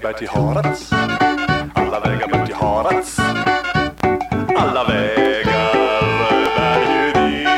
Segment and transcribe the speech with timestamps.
[0.00, 0.92] vägar bär till Harads.
[1.74, 3.18] Alla vägar bär till Harads.
[4.56, 5.74] Alla vägar
[6.56, 7.48] bär ju dit.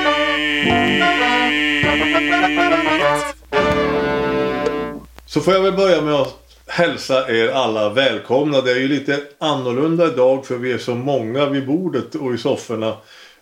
[5.26, 6.34] Så får jag väl börja med att
[6.66, 8.60] hälsa er alla välkomna.
[8.60, 12.38] Det är ju lite annorlunda idag för vi är så många vid bordet och i
[12.38, 12.96] sofforna.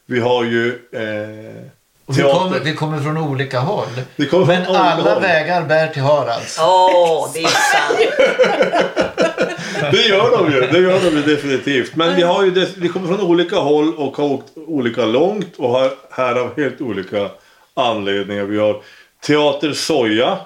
[0.07, 1.65] Vi har ju eh,
[2.11, 3.87] vi, kommer, vi kommer från olika håll.
[4.31, 5.23] Kommer Men alla håll.
[5.23, 6.59] vägar bär till Harads.
[6.61, 7.99] Åh, det är sant.
[9.93, 11.97] Det gör de ju, det gör de ju definitivt.
[11.97, 15.69] Men vi, har ju vi kommer från olika håll och har åkt olika långt och
[15.71, 17.31] har här av helt olika
[17.75, 18.45] anledningar.
[18.45, 18.83] Vi har
[19.27, 20.39] Teater Soja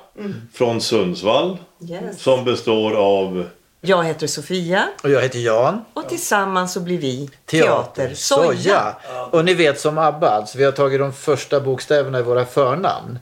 [0.55, 1.59] från Sundsvall
[1.91, 2.23] Yes.
[2.23, 3.49] som består av
[3.81, 5.85] Jag heter Sofia Och jag heter Jan.
[5.95, 8.53] och tillsammans så blir vi Teater Teater Soja.
[8.53, 8.97] Soja.
[9.31, 13.19] Och ni vet som ABBA, alltså, vi har tagit de första bokstäverna i våra förnamn.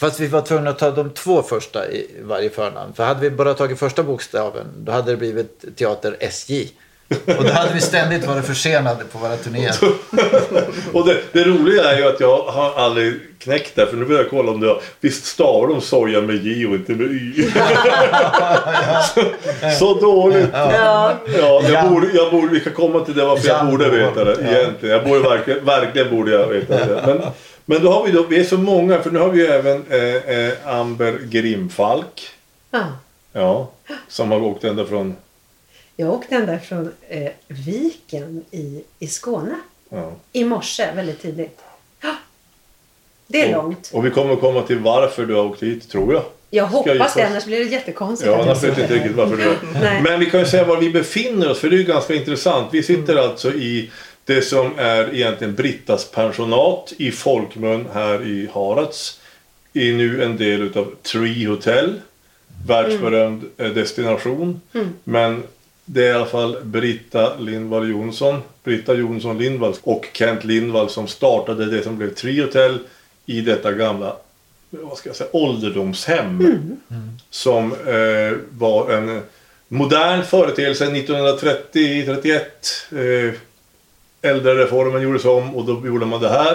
[0.00, 2.92] Fast vi var tvungna att ta de två första i varje förnamn.
[2.94, 6.68] För hade vi bara tagit första bokstaven då hade det blivit Teater SJ.
[7.38, 9.74] Och då hade vi ständigt varit försenade på våra turnéer.
[10.92, 13.86] Och det, det roliga är ju att jag har aldrig knäckt det.
[13.86, 14.80] För nu vill jag kolla om det har...
[15.00, 17.42] Visst stavar de soja med J och inte med Y?
[19.14, 19.20] så,
[19.78, 20.48] så dåligt.
[20.52, 21.14] Ja.
[21.38, 24.36] Ja, jag borde, jag borde, vi kan komma till det varför jag borde veta det
[24.40, 24.58] Ja.
[24.58, 24.96] egentligen.
[24.96, 27.02] Jag borde verkligen, verkligen borde jag veta det.
[27.06, 27.22] Men,
[27.70, 29.84] men då har vi då, vi är så många för nu har vi ju även
[29.90, 32.30] eh, eh, Amber Grimfalk.
[32.70, 32.86] Ja,
[33.32, 33.70] Ja,
[34.08, 35.16] som har åkt ända från...
[35.96, 39.54] jag åkte ända från eh, Viken i, i Skåne
[39.90, 40.12] Ja.
[40.32, 41.58] i morse väldigt tidigt.
[42.00, 42.14] Ja,
[43.26, 43.90] Det är långt.
[43.92, 46.22] Och vi kommer komma till varför du har åkt hit, tror jag.
[46.50, 48.30] Jag hoppas det, annars blir det jättekonstigt.
[48.30, 49.56] Ja, annars vet jag inte riktigt varför du.
[50.02, 52.68] Men vi kan ju säga var vi befinner oss, för det är ju ganska intressant.
[52.74, 53.90] Vi sitter alltså i
[54.28, 59.20] det som är egentligen Brittas pensionat i folkmun här i Harads.
[59.72, 62.00] I nu en del utav Tree Hotel.
[62.66, 64.60] Världsberömd eh, destination.
[65.04, 65.42] Men
[65.84, 71.06] det är i alla fall Britta Lindvall Jonsson, Britta Jonsson Lindvall och Kent Lindvall som
[71.06, 72.78] startade det som blev Tree Hotel
[73.26, 74.16] i detta gamla
[74.70, 76.38] vad ska jag säga, ålderdomshem.
[77.30, 79.22] Som eh, var en
[79.68, 83.28] modern företeelse 1930-31.
[83.28, 83.34] Eh,
[84.22, 86.54] äldrereformen gjordes om och då gjorde man det här.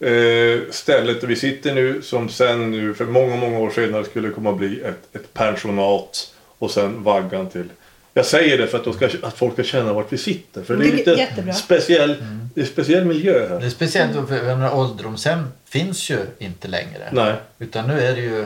[0.00, 4.30] Eh, stället där vi sitter nu som sen nu för många, många år senare skulle
[4.30, 7.68] komma att bli ett, ett pensionat och sen vaggan till
[8.14, 10.62] jag säger det för att, de ska, att folk ska känna vart vi sitter.
[10.62, 11.52] För det är lite jättebra.
[11.54, 12.24] speciell,
[12.54, 13.60] det är speciell miljö här.
[13.60, 17.08] Det är speciellt för jag menar, ålderdomshem finns ju inte längre.
[17.12, 17.34] Nej.
[17.58, 18.44] Utan nu är det ju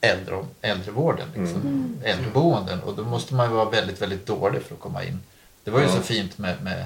[0.00, 1.96] äldre, äldrevården, liksom, Mm.
[2.04, 2.80] äldreboenden.
[2.82, 5.20] Och då måste man ju vara väldigt, väldigt dålig för att komma in.
[5.64, 5.92] Det var ju Ja.
[5.92, 6.84] så fint med, med,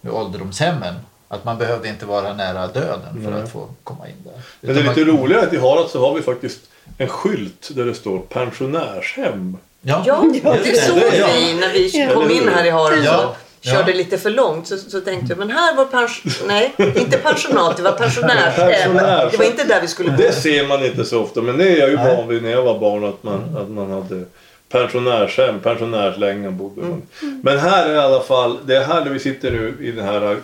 [0.00, 0.94] med ålderdomshemmen.
[1.30, 3.42] Att man behövde inte vara nära döden för Nej.
[3.42, 4.32] att få komma in där.
[4.60, 6.60] Men det är lite man- roligare att i Harads så har vi faktiskt
[6.98, 9.56] en skylt där det står pensionärshem.
[9.80, 10.24] Ja, Ja,
[10.64, 11.26] det såg ja.
[11.34, 12.14] vi när vi Ja.
[12.14, 13.26] kom in här i Harads Ja.
[13.26, 14.68] och körde lite för långt.
[14.68, 16.32] Så, så tänkte jag, men här var pension...
[16.48, 18.68] Nej, inte pensionat, det var pensionärshem.
[18.70, 19.28] Pensionärshem.
[19.30, 20.16] Det var inte där vi skulle bo.
[20.16, 22.62] Det ser man inte så ofta men det är jag ju van vid när jag
[22.62, 24.24] var barn att man, att man hade
[24.68, 27.02] pensionärshem, pensionärslängan bodde man.
[27.42, 30.04] Men här är i alla fall, det är här där vi sitter nu i den
[30.04, 30.38] här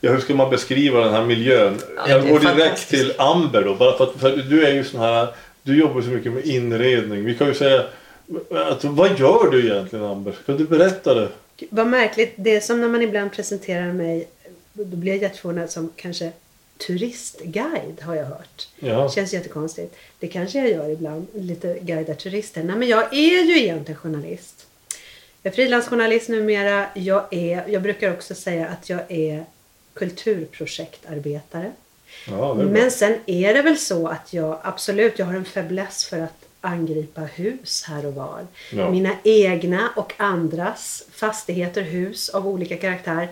[0.00, 1.78] Ja, hur ska man beskriva den här miljön?
[1.96, 5.00] Ja, jag går direkt till Amber då, bara för att för du är ju sån
[5.00, 5.28] här,
[5.62, 7.24] du jobbar så mycket med inredning.
[7.24, 7.84] Vi kan ju säga,
[8.50, 10.34] att, vad gör du egentligen Amber?
[10.46, 11.28] Kan du berätta det?
[11.70, 12.34] Vad märkligt.
[12.36, 14.28] Det är som när man ibland presenterar mig.
[14.72, 16.32] Då blir jag jätteförvånad som kanske
[16.86, 18.68] turistguide har jag hört.
[18.78, 19.10] Ja.
[19.10, 19.96] Känns jättekonstigt.
[20.18, 21.26] Det kanske jag gör ibland.
[21.34, 22.62] Lite guidar turister.
[22.62, 24.66] Nej men jag är ju egentligen journalist.
[25.42, 26.86] Jag är frilansjournalist numera.
[26.94, 29.44] Jag, är, jag brukar också säga att jag är
[29.94, 31.72] kulturprojektarbetare.
[32.28, 32.54] Ja.
[32.54, 36.44] Men sen är det väl så att jag absolut, jag har en fäbless för att
[36.60, 38.46] angripa hus här och var.
[38.72, 38.90] Ja.
[38.90, 43.28] Mina egna och andras fastigheter, hus av olika karaktär.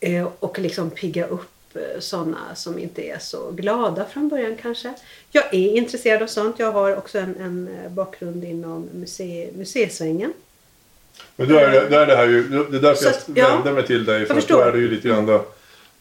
[0.00, 1.50] Eh, Och liksom pigga upp
[1.98, 4.92] sådana som inte är så glada från början kanske.
[5.30, 6.58] Jag är intresserad av sånt.
[6.58, 10.32] Jag har också en, en eh, bakgrund inom muse, museisvängen.
[11.36, 13.48] Men då är det, då är det här ju, det är därför jag att, ja,
[13.48, 14.26] vände mig till dig.
[14.26, 15.34] För jag att då är det ju lite grann då,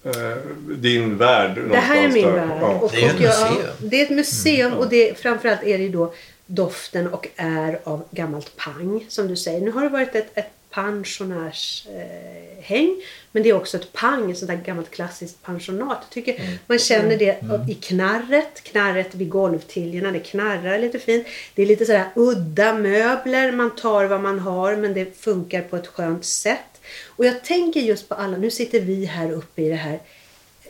[0.03, 0.37] eh,
[0.77, 1.61] din värld.
[1.71, 2.31] Det här är min där.
[2.31, 2.57] värld.
[2.61, 2.67] Ja.
[2.81, 3.75] Och, Det är ett och jag- museum.
[3.79, 6.13] Det är ett museum och det, framförallt är det ju då
[6.45, 9.61] doften och är av gammalt pang som du säger.
[9.61, 10.51] Nu har det varit ett, ett
[10.83, 15.97] pensionärshäng eh, men det är också ett pang, ett sånt där gammalt klassiskt pensionat.
[16.01, 16.51] Jag tycker Mm.
[16.67, 21.27] man känner det i knarret, knarret vid golvtiljorna, det knarrar lite fint.
[21.55, 25.75] Det är lite sådär udda möbler, man tar vad man har men det funkar på
[25.75, 26.81] ett skönt sätt.
[27.05, 29.99] Och jag tänker just på alla, nu sitter vi här uppe i det här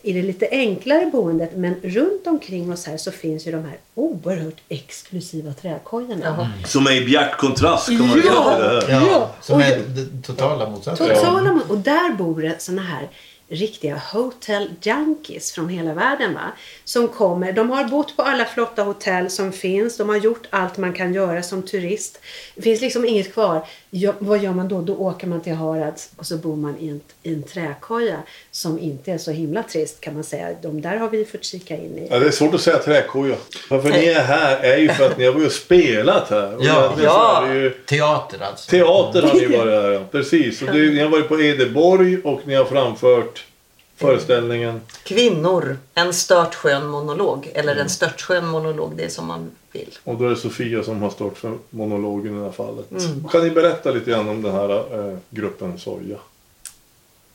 [0.04, 1.50] i det lite enklare boendet.
[1.56, 6.22] Men runt omkring oss här så finns ju de här oerhört exklusiva trädkojorna.
[6.26, 6.50] Jaha.
[6.66, 8.44] Som är i bjärt kontrast kan man Ja.
[8.58, 9.06] säga det här.
[9.12, 11.08] Ja, Som och är den totala motsatsen.
[11.08, 13.08] Totala mo- Och där bor det såna här
[13.52, 16.34] riktiga hotel junkies från hela världen.
[16.34, 16.52] Va?
[16.84, 17.52] Som kommer.
[17.54, 19.98] De har bott på alla flotta hotell som finns.
[19.98, 22.20] De har gjort allt man kan göra som turist.
[22.56, 23.68] Det finns liksom inget kvar.
[23.92, 24.82] Ja, vad gör man då?
[24.82, 28.18] Då åker man till Harads och så bor man i en, i en träkoja
[28.52, 30.48] som inte är så himla trist kan man säga.
[30.62, 32.08] De där har vi fått kika in i.
[32.12, 33.36] Ja, det är svårt att säga träkoja.
[33.70, 36.56] Varför ni är här är ju för att ni har varit och spelat här.
[36.56, 36.84] Och Ja.
[36.84, 38.72] egentligen så är det ju Teater alltså.
[38.72, 40.02] Teater har ni varit här, ja.
[40.12, 40.62] Precis.
[40.62, 43.46] Och det, ni har varit på Edeborg och ni har framfört
[44.00, 44.82] föreställningen.
[45.04, 47.52] Kvinnor, en stört skön monolog.
[47.54, 49.98] Eller en stört skön monolog, det är som man vill.
[50.04, 52.86] Och då är det Sofia som har stått för monologen i det här fallet.
[53.32, 54.70] Kan ni berätta lite grann om den här
[55.10, 56.18] eh, gruppen Soja?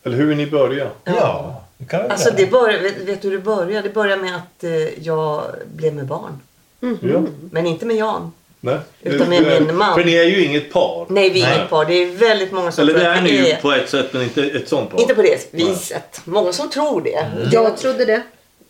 [0.03, 0.91] Eller hur ni börja?
[1.05, 3.89] Ja, det kan vi Alltså det börjar, vet, vet du hur det började?
[3.89, 5.43] Det började med att eh, jag
[5.75, 6.41] blev med barn.
[6.81, 7.23] Ja.
[7.51, 8.33] Men inte med Jan.
[8.65, 8.79] Nej.
[9.03, 9.95] Utan med Det- min man.
[9.95, 11.07] För ni är ju inget par.
[11.09, 11.57] Nej, vi är Nej.
[11.59, 11.85] inget par.
[11.85, 14.23] Det är väldigt många som Eller tror det är ni ju på ett sätt men
[14.23, 15.01] inte ett sånt par.
[15.01, 16.21] Inte på det viset.
[16.25, 17.27] Många som tror det.
[17.53, 18.23] Jag trodde det.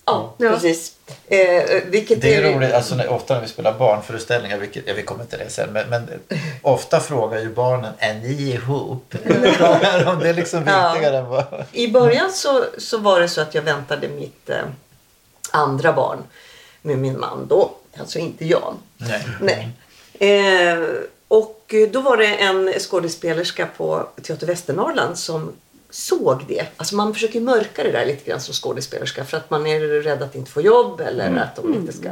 [0.06, 0.50] Ja, Ja.
[0.50, 0.92] precis.
[1.26, 1.38] Eh,
[1.86, 5.02] vilket Det är är roligt, alltså när, ofta när vi spelar barnföreställningar, vilket, ja, vi
[5.02, 6.08] kommer till det sen, men, men
[6.62, 9.14] ofta frågar ju barnen, är ni ihop?
[10.04, 10.92] De, det är liksom Ja.
[10.92, 11.44] viktigare än vad...
[11.72, 14.56] I början så, så var det så att jag väntade mitt eh,
[15.50, 16.18] andra barn
[16.84, 17.70] med min man då.
[17.98, 18.74] Alltså inte Jan.
[18.96, 19.26] Nej.
[19.40, 19.68] Nej.
[20.74, 20.78] Eh,
[21.28, 25.52] och då var det en skådespelerska på Teater Västernorrland som
[25.90, 26.66] såg det.
[26.76, 30.22] Alltså man försöker mörka det där lite grann som skådespelerska för att man är rädd
[30.22, 32.10] att inte få jobb eller att de inte ska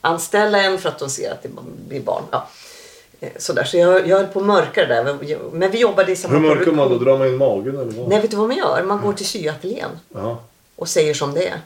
[0.00, 1.48] anställa en för att de ser att det
[1.88, 2.22] blir barn.
[2.30, 2.48] Ja.
[3.20, 3.64] Eh, Sådär.
[3.64, 5.18] Så jag, jag höll på att mörka det där.
[5.52, 6.98] Men vi jobbade i samma Hur mörkar man då?
[6.98, 8.08] Drar man in magen eller vad?
[8.08, 8.82] Nej, vet du vad man gör?
[8.82, 10.42] Man går till syateljén Ja.
[10.76, 11.58] och säger som det är.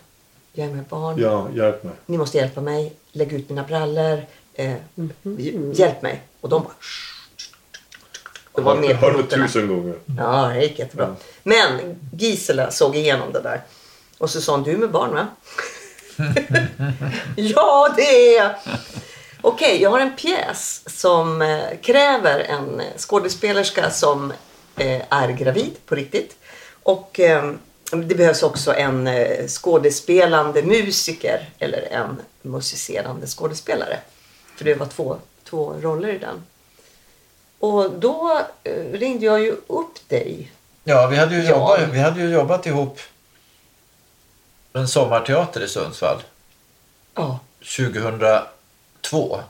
[0.52, 1.18] Jag är med barn.
[1.18, 1.94] ja, hjälp mig.
[2.06, 2.92] Ni måste hjälpa mig.
[3.12, 4.22] Lägg ut mina brallor.
[4.54, 4.74] Eh,
[5.72, 6.22] Hjälp mig.
[6.40, 6.72] Och de bara...
[8.54, 9.46] Det var Jag med på har noterna.
[9.46, 9.94] tusen gånger.
[10.18, 11.16] Ja, det gick jättebra.
[11.42, 13.62] Men Gisela såg igenom det där.
[14.18, 15.26] Och så sa hon, du är med barn va?
[17.36, 18.02] ja, det
[18.36, 18.54] är jag.
[19.40, 24.32] Okej, jag har en pjäs som eh, kräver en skådespelerska som
[24.76, 26.36] eh, är gravid på riktigt.
[26.82, 27.52] Och eh,
[27.92, 34.00] det behövs också en eh, skådespelande musiker eller en musicerande skådespelare.
[34.56, 36.42] För det var två, två roller i den.
[37.58, 40.52] Och då eh, ringde jag ju upp dig.
[40.84, 41.50] Ja, vi hade, ju Ja.
[41.50, 42.98] jobbat, vi hade ju jobbat ihop
[44.72, 46.22] en sommarteater i Sundsvall
[47.14, 47.38] Ja,
[47.76, 49.40] 2002.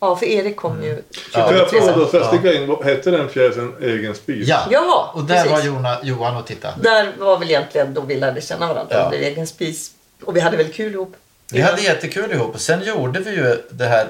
[0.00, 1.02] Ja för Erik kom ju
[1.34, 1.46] Ja.
[1.48, 1.80] Får jag 2003.
[1.80, 2.38] fråga då, får jag Ja.
[2.38, 4.48] sticka in, hette den pjäsen Egen spis?
[4.48, 5.52] Ja, Ja, och där precis.
[5.52, 6.74] var Jona, Johan och titta.
[6.82, 8.94] Där var väl egentligen då vi lärde känna varandra.
[8.96, 9.08] Ja.
[9.10, 9.90] Det egen spis.
[10.24, 11.16] Och vi hade väl kul ihop.
[11.52, 14.08] Vi hade jättekul ihop och sen gjorde vi ju det här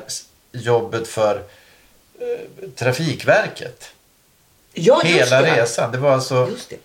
[0.53, 1.37] jobbet för
[2.21, 3.85] eh, Trafikverket.
[4.75, 5.63] Ja, just Hela det.
[5.63, 5.93] resan.
[5.93, 6.77] Det var alltså Just det.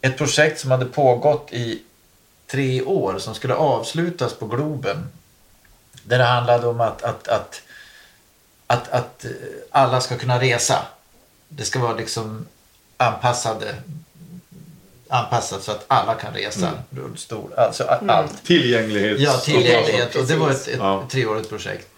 [0.00, 1.82] ett projekt som hade pågått i
[2.50, 5.08] tre år som skulle avslutas på Globen.
[6.02, 7.62] Där det handlade om att, att, att,
[8.70, 9.30] att, att eh,
[9.70, 10.86] alla ska kunna resa.
[11.48, 12.46] Det ska vara liksom
[12.96, 13.74] anpassade
[15.08, 16.70] anpassat så att alla kan resa.
[16.90, 18.44] Rullstol, alltså a- allt.
[18.44, 19.20] Tillgänglighet.
[19.20, 20.14] Ja, tillgänglighet.
[20.16, 21.06] Och det var ett, ett Ja.
[21.10, 21.88] treårigt projekt.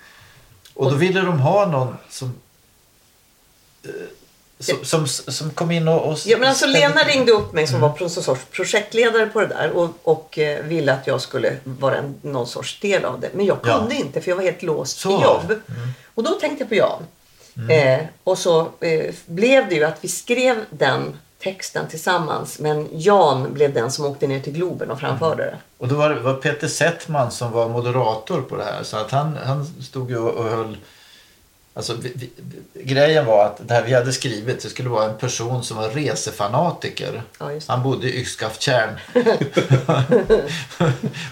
[0.75, 2.35] Och då ville de ha någon som
[3.83, 3.91] eh,
[4.61, 6.07] som, som, som kom in och...
[6.13, 9.47] och Ja, men alltså Lena ringde upp mig som var någon sorts projektledare på det
[9.47, 13.29] där och, och eh, ville att jag skulle vara en, någon sorts del av det.
[13.35, 13.79] Men jag Ja.
[13.79, 15.51] kunde inte för jag var helt låst Så i jobb.
[15.51, 15.89] Mm.
[16.15, 17.03] Och då tänkte jag på Jan.
[17.71, 23.53] Eh, och så eh, blev det ju att vi skrev den texten tillsammans men Jan
[23.55, 25.57] blev den som åkte ner till Globen och framförde det.
[25.79, 28.83] Och då var det var Peter Settman som var moderator på det här.
[28.83, 30.77] Så att han, han stod ju och, och höll...
[31.75, 32.31] Alltså, vi, vi,
[32.85, 35.89] grejen var att det här vi hade skrivit det skulle vara en person som var
[35.89, 37.23] resefanatiker.
[37.39, 37.73] Ja, just det.
[37.73, 38.99] Han bodde i Yxskafttjärn.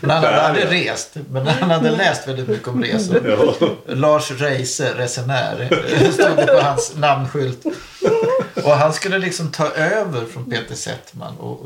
[0.01, 1.17] men han hade aldrig rest.
[1.31, 3.19] Men han hade läst väldigt mycket om resor.
[3.59, 3.95] Ja.
[3.95, 7.65] Lars Reise, resenär, eh, stod det på hans namnskylt.
[8.65, 11.61] Och han skulle liksom ta över från Peter Settman och,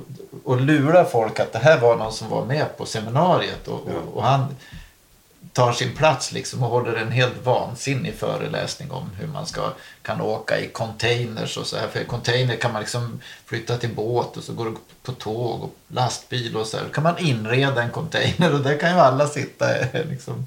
[0.44, 3.68] och lura folk att det här var någon som var med på seminariet.
[3.68, 4.56] Och, och, och han
[5.52, 10.20] tar sin plats liksom och håller en helt vansinnig föreläsning om hur man ska, kan
[10.20, 11.88] åka i containers och så här.
[11.88, 15.62] För i container kan man liksom flytta till båt och så går det på tåg
[15.62, 16.84] och lastbil och så här.
[16.84, 20.46] Då kan man inreda en container och där kan ju alla sitta eh, liksom.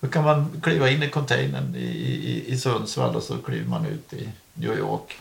[0.00, 3.86] Då kan man kliva in i containern i, i, i Sundsvall och så kliver man
[3.86, 5.16] ut i New York.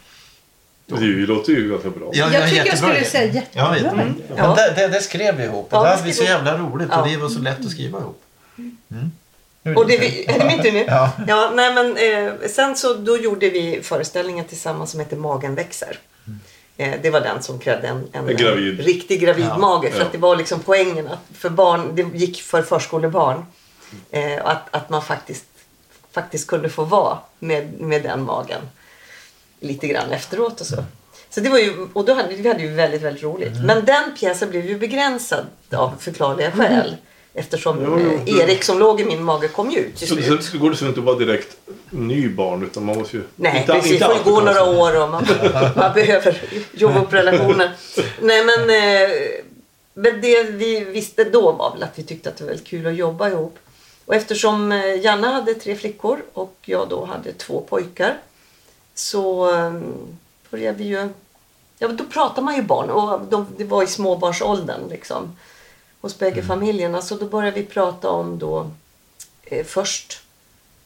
[0.86, 2.12] Det låter ju ganska bra.
[2.13, 3.65] Ja, Jag ja, tycker jag skulle säga jättebra.
[3.68, 4.01] Ja, jättebra.
[4.01, 4.22] Mm.
[4.30, 4.56] Men Ja.
[4.56, 7.01] det, det, det skrev vi ihop och Ja, det hade vi så jävla roligt Ja.
[7.01, 8.23] och det var så lätt att skriva ihop.
[8.58, 9.78] Mm.
[9.78, 10.86] Och det vi, är det min tur nu?
[10.88, 11.12] Ja.
[11.28, 16.00] ja nej, men, eh, sen så då gjorde vi föreställningen tillsammans som heter Magen växer.
[16.78, 18.80] Eh, det var den som krävde en, en, En gravid.
[18.80, 19.92] riktig gravid Ja, mage.
[19.92, 20.06] För ja.
[20.06, 23.46] att det var liksom poängen att för barn, det gick för förskolebarn.
[24.12, 25.46] Eh, att, att man faktiskt,
[26.12, 28.62] faktiskt kunde få vara med, med den magen
[29.60, 30.84] lite grann efteråt och så.
[31.30, 33.54] Så det var ju, och då hade vi hade ju väldigt, väldigt roligt.
[33.66, 36.96] Men den pjäsen blev ju begränsad av förklarliga skäl.
[37.36, 38.40] Eftersom Jo, jo.
[38.40, 40.44] Erik som låg i min mage kom ju ut till Så, slut.
[40.44, 41.58] så, går det så inte att vara direkt
[41.90, 43.24] ny barn utan man måste ju...
[43.36, 43.92] Nej, inte- precis.
[43.92, 45.25] inte får gå några år och man,
[45.75, 46.42] man behöver
[46.74, 47.70] jobba upp relationen.
[48.22, 49.10] Nej, men, eh,
[49.94, 52.88] men det vi visste då var väl att vi tyckte att det var väldigt kul
[52.88, 53.60] att jobba ihop.
[54.06, 58.18] Och eftersom eh, Janna hade tre flickor och jag då hade två pojkar
[58.96, 59.74] så eh,
[60.50, 61.10] började vi ju...
[61.80, 65.36] Ja, då pratar man ju barn och de, det var i småbarnsåldern liksom.
[66.04, 67.02] Hos bägge familjerna.
[67.02, 68.72] Så då började vi prata om då
[69.44, 70.22] eh, först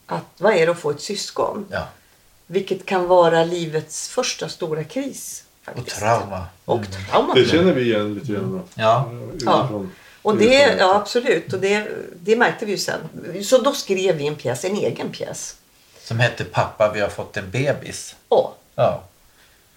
[0.05, 1.65] att vad är det att få ett syskon?
[1.71, 1.87] Ja.
[2.47, 5.43] Vilket kan vara livets första stora kris.
[5.59, 5.99] Och Faktiskt.
[5.99, 6.45] trauma.
[6.65, 7.33] Och trauma.
[7.33, 8.43] Det känner vi igen lite grann.
[8.43, 8.61] Mm.
[8.75, 9.11] Ja.
[9.35, 9.91] Utifrån.
[10.21, 11.53] Och det, ja absolut.
[11.53, 11.87] Och det,
[12.19, 12.99] det märkte vi ju sen.
[13.43, 15.55] Så då skrev vi en pjäs, en egen pjäs.
[16.03, 18.15] Som hette Pappa vi har fått en bebis.
[18.27, 19.03] Och Ja,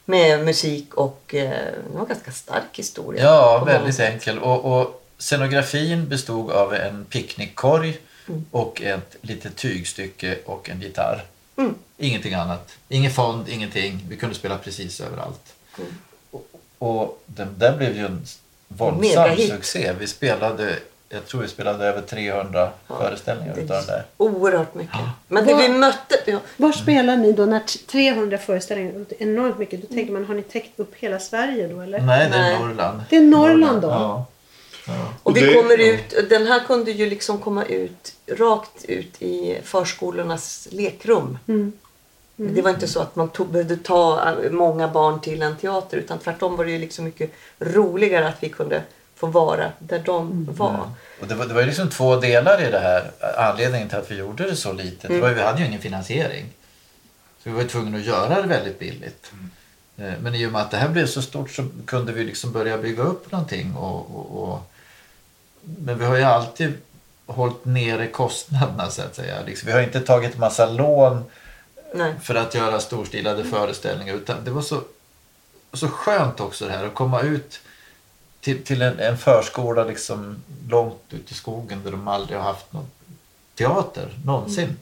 [0.05, 3.25] med musik och eh, det var en ganska stark historia.
[3.25, 4.39] ja väldigt enkel.
[4.39, 7.99] Och, och scenografin bestod av en picknickkorg
[8.29, 8.45] Mm.
[8.51, 11.25] och ett litet tygstycke och en gitarr.
[11.57, 11.75] Mm.
[11.99, 12.73] Ingenting annat.
[12.89, 14.07] Ingen fond, ingenting.
[14.09, 15.55] Vi kunde spela precis överallt.
[15.79, 15.91] Mm.
[16.31, 16.47] Och,
[16.79, 18.23] och den där blev ju en
[18.69, 19.93] våldsam succé.
[19.99, 20.77] Vi spelade,
[21.09, 24.05] jag tror vi spelade över 300 Ja, föreställningar utav den där.
[24.17, 24.97] Oerhört mycket.
[25.29, 26.15] Men det Vad- vi mötte...
[26.27, 30.35] Ja, Var spelar ni då när t- 300 föreställningar, enormt mycket, då tänker man har
[30.35, 32.01] ni täckt upp hela Sverige då eller?
[32.01, 32.59] Nej, det är Nej.
[32.59, 33.01] Norrland.
[33.11, 33.89] Det är Norrland då?
[33.89, 34.27] Ja.
[35.23, 39.59] Och vi Det- kommer ut, den här kunde ju liksom komma ut rakt ut i
[39.65, 41.39] förskolornas lekrum.
[41.49, 41.73] Mm.
[42.37, 46.19] Det var inte så att man tog, behövde ta många barn till en teater utan
[46.19, 48.83] tvärtom var det ju liksom mycket roligare att vi kunde
[49.17, 50.91] få vara där de var.
[51.21, 53.11] Och det var, det var ju liksom två delar i det här.
[53.39, 55.11] Anledningen till att vi gjorde det så litet.
[55.11, 56.45] Det var ju, vi hade ju ingen finansiering.
[57.43, 59.33] Så vi var ju tvungna att göra det väldigt billigt.
[59.99, 62.53] Eh, Men i och med att det här blev så stort så kunde vi liksom
[62.53, 63.75] börja bygga upp någonting.
[63.77, 64.70] Och, och, och,
[65.63, 66.73] men vi har ju alltid
[67.27, 69.37] hållit nere kostnaderna så att säga.
[69.47, 71.25] Liksom, vi har inte tagit massa lån
[71.95, 72.15] Nej.
[72.23, 74.15] för att göra storstilade föreställningar.
[74.15, 74.81] Utan det var så,
[75.73, 77.61] så skönt också det här att komma ut
[78.41, 82.73] till, till en, en förskola liksom långt ut i skogen där de aldrig har haft
[82.73, 82.87] någon
[83.55, 84.77] teater någonsin.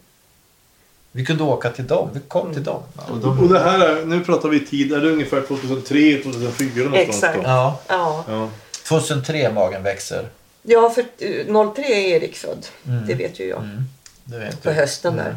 [1.13, 2.83] Vi kunde åka till dem, vi kom till dem.
[3.11, 6.85] Och de, Och det här är, nu pratar vi tid, är det ungefär 2003, 2004
[6.85, 7.41] någonstans Exakt.
[7.45, 7.81] Ja.
[7.87, 8.49] Ja.
[8.89, 10.29] 2003 Magen växer.
[10.69, 12.67] Ja, för eh, 03 är Erik född.
[12.83, 13.59] Det vet ju jag.
[13.59, 13.85] Mm,
[14.25, 14.75] det vet På du.
[14.75, 15.37] hösten där.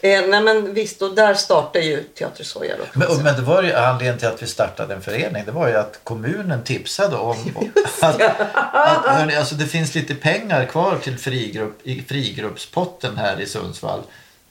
[0.00, 2.84] Eh, nej men visst, och där startar ju Teater Soja då.
[2.92, 5.42] Men, men det var ju anledningen till att vi startade en förening.
[5.46, 7.36] Det var ju att kommunen tipsade om
[8.00, 13.46] att, att hörni, alltså det finns lite pengar kvar till frigrupp, i frigruppspotten här i
[13.46, 14.00] Sundsvall.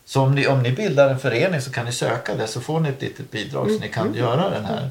[0.06, 2.80] Så om ni, om ni bildar en förening så kan ni söka det så får
[2.80, 4.90] ni ett litet bidrag så ni kan göra den här.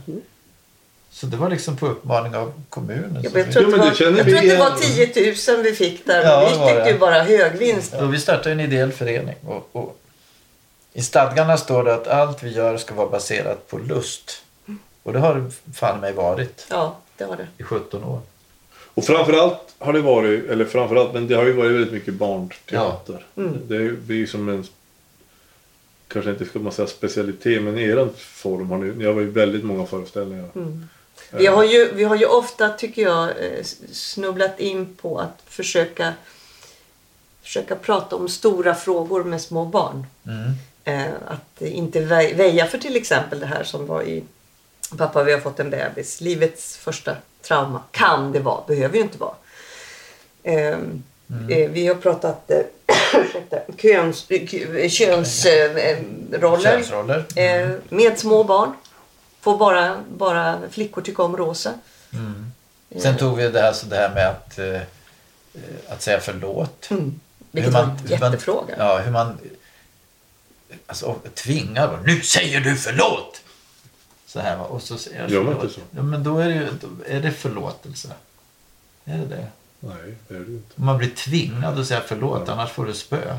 [1.12, 3.18] Så det var liksom på uppmaning av kommunen.
[3.22, 5.54] Jag, vi- tror, Ja, att, men det var, jag vi tror att det var 10
[5.54, 6.22] 000 vi fick där.
[6.24, 6.90] Ja, men vi var fick det.
[6.90, 7.94] ju bara högvinst.
[7.94, 9.34] Och vi startade en ideell förening.
[9.46, 9.98] Och, och
[10.92, 14.42] I stadgarna står det att allt vi gör ska vara baserat på lust.
[15.02, 17.46] Och det har det fan mig varit Ja, det var det.
[17.58, 18.20] i 17 år.
[18.94, 23.26] Och framförallt har det varit, eller framförallt, men det har ju varit väldigt mycket barnteater.
[23.36, 23.58] Mm.
[23.68, 24.64] Det blir ju som en,
[26.08, 29.30] kanske inte ska man säga specialitet, men i er form har ni, ni har ju
[29.30, 30.48] väldigt många föreställningar.
[30.54, 30.88] Mm.
[31.32, 36.12] Vi har, ju, vi har ju ofta, tycker jag, eh, snubblat in på att försöka,
[37.42, 40.06] försöka prata om stora frågor med små barn.
[40.26, 40.52] Mm.
[40.84, 44.22] Eh, att inte vä- väja för till exempel det här som var i
[44.98, 46.20] Pappa vi har fått en bebis.
[46.20, 47.82] Livets första trauma.
[47.90, 49.34] Kan det vara, behöver ju inte vara.
[50.42, 52.58] Eh, eh, vi har pratat eh,
[53.78, 57.24] köns, eh, kö- könsroller eh, roller, Könsroller.
[57.36, 58.72] eh, med små barn.
[59.42, 61.72] Får bara, bara flickor tycka om rosa.
[62.12, 62.52] Mm.
[63.02, 64.80] Sen tog vi det här, så det här med att, eh,
[65.88, 66.90] att säga förlåt.
[66.90, 67.20] Mm.
[67.50, 68.74] Vilket Hur var man- en hur man- jättefråga.
[68.78, 69.38] Ja, hur man
[70.86, 71.98] alltså, tvingar.
[72.06, 73.40] Nu säger du förlåt!
[74.26, 74.60] Så här.
[74.72, 75.64] Och så säger jag Gör man förlåt.
[75.64, 75.80] inte så?
[75.96, 78.08] Ja, men då är det ju då är det förlåtelse.
[79.04, 79.46] Är det det?
[79.80, 80.74] Nej, det är det inte.
[80.76, 83.38] Om man blir tvingad att säga förlåt, annars får du spö.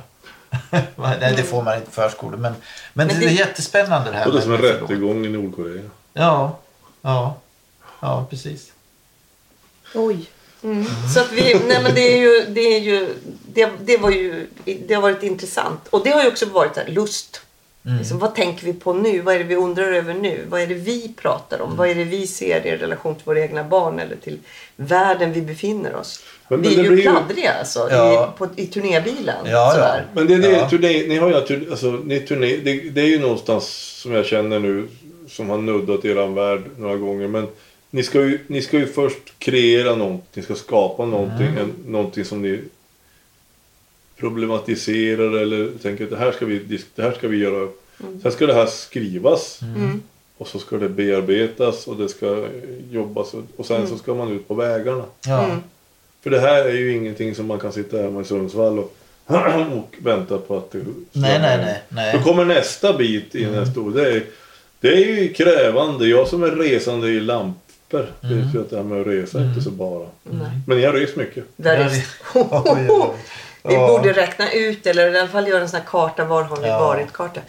[0.96, 2.38] Nej, det får man inte i förskolor.
[2.38, 2.52] Men,
[2.94, 5.30] men, Men det, det- är jättespännande det här Och det är som en rättegång i
[5.30, 5.84] Nordkorea.
[6.14, 6.60] Ja,
[7.02, 7.38] ja,
[8.00, 8.72] ja precis.
[9.96, 10.30] Oj.
[11.14, 13.16] Så att vi, nej men det är ju, det är ju,
[13.48, 14.48] det, det var ju,
[14.88, 15.88] det har varit intressant.
[15.90, 17.42] Och det har ju också varit här, lust.
[17.86, 19.22] Liksom, vad tänker vi på nu?
[19.22, 20.40] Vad är det vi undrar över nu?
[20.50, 21.76] Vad är det vi pratar om?
[21.76, 24.40] Vad är det vi ser i relation till våra egna barn eller till
[24.76, 26.24] världen vi befinner oss?
[26.48, 28.34] Men- men vi det är ju pladdriga alltså Ja.
[28.36, 29.36] i, på, i turnébilen.
[29.46, 29.96] Ja, ja.
[30.14, 30.70] Men det är det, Ja.
[30.70, 31.36] turné, ni har ju
[31.72, 33.66] alltså, ni turné, det, det är ju någonstans
[34.02, 34.88] som jag känner nu
[35.30, 37.28] som har nuddat eran värld några gånger.
[37.28, 37.48] Men
[37.90, 42.26] ni ska ju, ni ska ju först kreera någonting, ni ska skapa någonting, en, någonting
[42.26, 42.60] som ni
[44.18, 47.70] problematiserar eller tänker att det här ska vi, det här ska vi göra.
[48.22, 49.60] Sen ska det här skrivas
[50.38, 52.48] och så ska det bearbetas och det ska
[52.92, 55.04] jobbas och, och sen så ska man ut på vägarna.
[55.26, 55.58] Ja.
[56.24, 58.96] För det här är ju ingenting som man kan sitta hemma i Sundsvall och,
[59.78, 61.82] och vänta på att det Nej, nej, nej.
[61.90, 62.18] nej.
[62.18, 63.94] Då kommer nästa bit i nästa ord.
[63.94, 64.24] Det är,
[64.80, 66.08] det är ju krävande.
[66.08, 69.50] Jag som är resande i lampor vet ju att det här med att resa är
[69.50, 70.08] inte så bara.
[70.68, 71.44] Men jag har rest mycket.
[71.56, 71.92] Där är,
[73.64, 73.88] vi- Ja.
[73.88, 76.24] borde räkna ut eller i alla fall göra en sån här karta.
[76.26, 76.80] Var har vi Ja.
[76.80, 77.40] varit-karta.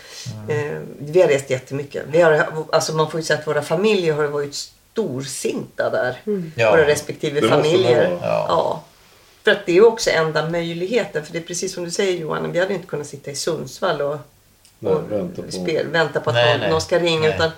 [0.48, 2.02] Eh, vi har rest jättemycket.
[2.10, 6.16] Vi har, alltså man får ju säga att våra familjer har varit storsinta där.
[6.56, 6.70] Ja.
[6.70, 8.18] Våra respektive Det familjer.
[8.22, 8.82] Ja.
[9.44, 11.24] För att det är ju också enda möjligheten.
[11.24, 12.52] För det är precis som du säger Johan.
[12.52, 14.16] Vi hade inte kunnat sitta i Sundsvall och,
[14.78, 16.70] Nej, och vänta på- spel, vänta på att Nej, någon, nej.
[16.70, 17.20] någon ska ringa.
[17.20, 17.34] Nej.
[17.34, 17.50] Utan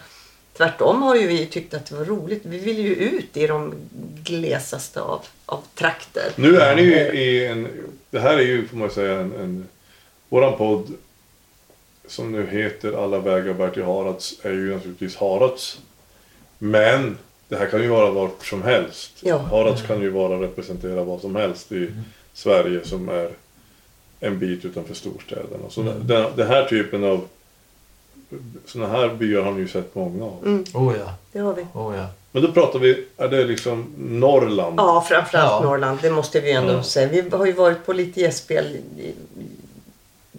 [0.57, 2.41] tvärtom har ju vi tyckt att det var roligt.
[2.45, 3.75] Vi vill ju ut i de
[4.23, 6.33] glesaste av, av trakter.
[6.37, 7.69] Nu är ni ju i en...
[8.11, 9.33] Det här är ju får man säga en...
[9.33, 9.69] en
[10.29, 10.93] våran podd
[12.07, 15.81] som nu heter Alla vägar bär till Harads är ju naturligtvis Harads.
[16.59, 19.13] Men det här kan ju vara vart som helst.
[19.21, 19.39] Ja.
[19.39, 21.91] Harads kan ju vara representera vad som helst i
[22.33, 23.31] Sverige som är
[24.21, 25.71] en bit utanför storstäderna.
[25.71, 27.29] Så den, den här typen av
[28.67, 30.65] sådana här byar har ni ju sett många av.
[30.75, 31.15] Oh ja.
[31.33, 31.67] Det har vi.
[31.73, 32.07] Oh ja.
[32.33, 34.75] Men då pratar vi, är det liksom Norrland?
[34.81, 35.69] Ja, framförallt Ja.
[35.71, 35.99] Norrland.
[36.03, 36.83] Det måste vi ändå Ja.
[36.83, 37.09] säga.
[37.09, 38.65] Vi har ju varit på lite gästspel
[38.99, 39.15] i,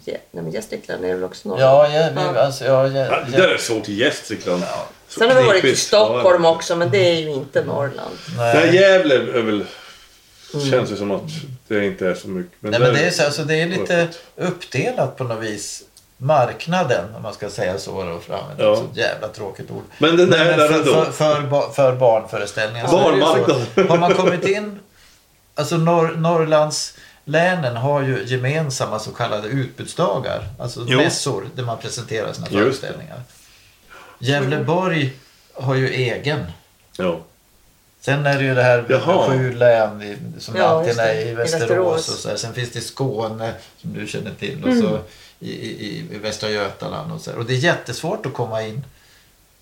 [0.06, 1.94] nej, men Gästrikland är väl också Norrland?
[1.94, 4.64] Ja, ja, vi, alltså, ja, ja, Ja, det där är svårt i Gästrikland.
[5.08, 5.76] Så Sen har vi varit i.
[5.76, 6.56] Stockholm Ja.
[6.56, 8.16] också, men det är ju inte Norrland.
[8.38, 8.76] Nej, Nej.
[8.76, 9.66] Gävle är väl...
[10.72, 11.22] Känns det som att
[11.68, 12.52] det inte är så mycket.
[12.60, 15.84] Nej, men det är, så, alltså, det är lite uppdelat på något vis.
[16.18, 18.74] Marknaden, om man ska säga så, då, för att använda Ja.
[18.74, 19.84] ett så jävla tråkigt ord.
[19.98, 20.94] Men den där, Men där för, ändå.
[21.06, 22.88] för, för, ba- för barnföreställningar.
[22.88, 23.90] Barnmarknaden.
[23.90, 24.80] Har man kommit in...
[25.56, 30.48] Alltså Norr, Norrlandslänen har ju gemensamma så kallade utbudsdagar.
[30.60, 30.98] Alltså Jo.
[30.98, 33.22] mässor där man presenterar sina Just föreställningar.
[34.20, 35.14] Gävleborg
[35.54, 36.46] har ju egen.
[36.98, 37.20] Ja.
[38.02, 39.28] Sen är det ju det här Jaha.
[39.30, 41.62] sju län i- som Ja, alltid är i I Västerås.
[41.62, 42.08] Västerås.
[42.10, 42.36] Och så här.
[42.36, 44.82] Sen finns det Skåne som du känner till och Mm.
[44.82, 45.00] så
[45.40, 47.12] i, i, i Västra Götaland.
[47.14, 47.38] Och, så här.
[47.38, 48.84] och det är jättesvårt att komma in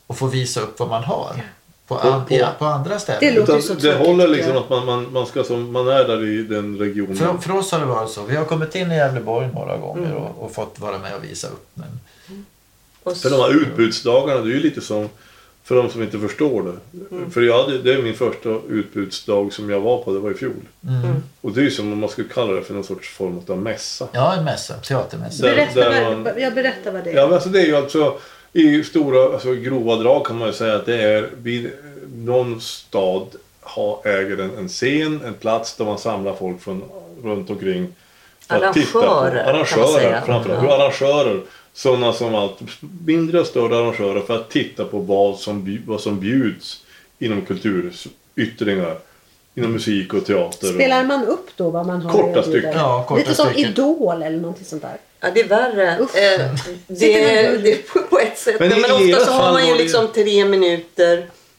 [0.07, 1.41] och få visa upp vad man har
[1.87, 3.19] på, an, På- ja, på andra ställen.
[3.21, 5.87] Det låter Utan så det tråkigt, håller liksom att man, man, man ska som, man
[5.87, 7.15] är där i den regionen.
[7.15, 8.23] För, för oss har det varit så.
[8.23, 10.17] Vi har kommit in i Gävleborg några gånger Mm.
[10.17, 11.67] och, och fått vara med och visa upp.
[11.73, 11.99] Men,
[13.03, 15.09] Och För de här utbudsdagarna, det är ju lite som
[15.65, 16.99] för de som inte förstår det.
[17.15, 17.31] Mm.
[17.31, 20.33] För jag hade, det är min första utbudsdag som jag var på, det var i
[20.33, 20.51] fjol.
[20.87, 21.23] mm.
[21.41, 23.57] Och det är ju som om man skulle kalla det för någon sorts form av
[23.57, 24.07] mässa.
[24.11, 24.73] Ja, en mässa.
[24.73, 25.45] Teatermässa.
[25.45, 27.15] Där- Berätta, där vad, man- jag berättar vad det är.
[27.15, 28.17] Ja, men alltså det är ju alltså
[28.53, 31.69] i stora, alltså grova drag kan man ju säga att det är vid
[32.15, 33.27] någon stad
[33.61, 36.83] ha, äger en, en scen, en plats där man samlar folk från
[37.23, 37.95] runt omkring.
[38.47, 40.21] för att titta på- Arrangörer, kan man Arrangörer, säga.
[40.25, 40.63] framförallt.
[40.69, 40.75] Ja.
[40.75, 41.41] Arrangörer.
[41.75, 42.59] Sådana som allt,
[43.05, 46.83] mindre och större arrangörer för att titta på vad som, vad som bjuds
[47.19, 48.97] inom kulturyttringar.
[49.57, 50.67] Inom musik och teater.
[50.67, 52.71] Spelar man upp då vad man har Korta stycken.
[52.73, 53.71] Ja, korta Lite som stycken.
[53.71, 54.97] Idol eller någonting sånt där.
[55.19, 55.91] Ja, det är värre.
[55.91, 56.55] Eh,
[56.87, 58.59] det, är, det är på, ett sätt.
[58.59, 61.17] Men Men, ofta så har man ju liksom tre minuter.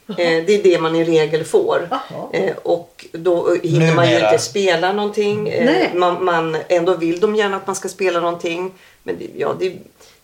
[0.09, 1.89] Eh, det är det man i regel får.
[2.33, 5.49] Eh, och då hinner man ju inte spela någonting.
[5.49, 8.73] Eh, man, man, ändå vill de gärna att man ska spela någonting.
[9.03, 9.73] Men det, ja, det,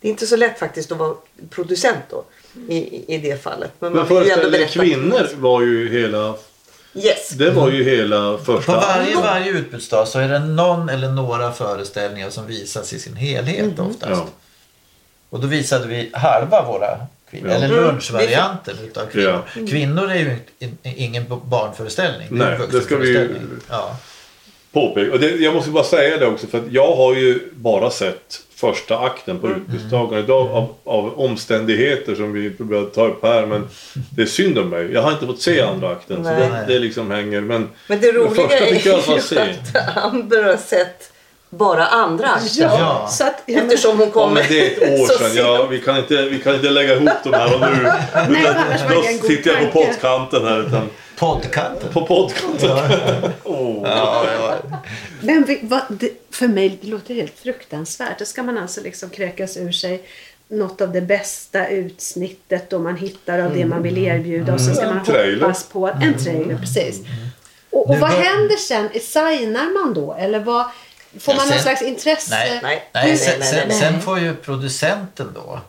[0.02, 1.14] det är inte så lätt faktiskt att vara
[1.50, 2.24] producent då.
[2.68, 3.70] I, i- det fallet.
[3.78, 5.22] Men, Men man vill ju ändå föreställningen berätta.
[5.22, 6.34] Kvinnor var ju hela,
[6.94, 7.28] Yes.
[7.30, 11.52] det var ju hela första På varje, varje utbudsdag så är det någon eller några
[11.52, 14.10] föreställningar som visas i sin helhet oftast.
[14.10, 14.26] Ja.
[15.30, 16.98] Och då visade vi halva våra
[17.30, 17.54] kvinnor, Ja.
[17.54, 17.84] eller Mm.
[17.84, 19.42] lunchvarianten utav kvinnor.
[19.56, 19.66] Ja.
[19.70, 22.28] Kvinnor är ju in, ingen barnföreställning.
[22.30, 23.28] det är Nej, en det ska vi.
[23.70, 23.96] Ja.
[24.72, 25.12] påpeka.
[25.12, 28.40] Och det, jag måste bara säga det också för att jag har ju bara sett
[28.66, 33.46] första akten på utbudsdagen idag av, av omständigheter som vi inte behöver ta upp här
[33.46, 33.68] men
[34.10, 34.92] det är synd om mig.
[34.92, 36.48] Jag har inte fått se andra akten så Nej.
[36.66, 39.38] det, det liksom hänger men Men det roliga första är fick jag fall ju se.
[39.40, 41.12] att Amber har sett
[41.50, 42.28] bara andra.
[42.54, 43.06] Ja.
[43.10, 45.30] Så att, ja, men, Eftersom hon Ja, kommer men det är ett år så sedan.
[45.36, 47.82] Ja, vi, kan inte, vi kan inte lägga ihop de här och nu.
[48.28, 50.60] Nej, Utan då en god sitter jag på poddkanten här.
[50.66, 51.92] Utan Poddkanten.
[51.92, 52.70] på poddkanten.
[53.84, 54.56] Ja, ja.
[55.22, 58.18] Men vi, vad, det, för mig det låter det helt fruktansvärt.
[58.18, 60.02] Då ska man alltså liksom kräkas ur sig
[60.48, 64.74] något av det bästa utsnittet då man hittar av det man vill erbjuda och så
[64.74, 65.06] ska En man
[65.40, 66.58] hoppas på att, en trailer.
[66.58, 67.00] Precis.
[67.70, 68.88] Och, och vad händer sen?
[69.00, 70.14] Signar man då?
[70.14, 70.66] Eller vad,
[71.18, 72.30] får Ja, man någon sen- slags intresse?
[72.34, 72.82] Nej, Nej.
[72.94, 73.76] nej, Nej, sen, nej, sen, nej.
[73.80, 75.60] sen får ju producenten då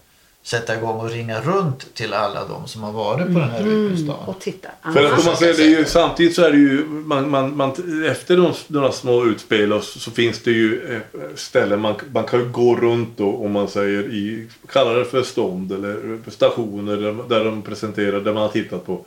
[0.44, 4.26] sätta igång och ringa runt till alla de som har varit på den här utbudsdagen.
[4.26, 4.70] Och titta.
[4.94, 7.72] För att man säger, det är ju, samtidigt så är det ju, man, man, man,
[8.06, 12.24] efter de, några små utspel och så, så finns det ju eh, ställen man, man
[12.24, 16.98] kan ju gå runt då, om man säger i, kallar det för stånd eller stationer
[16.98, 19.06] där, där de presenterar, där man har tittat på.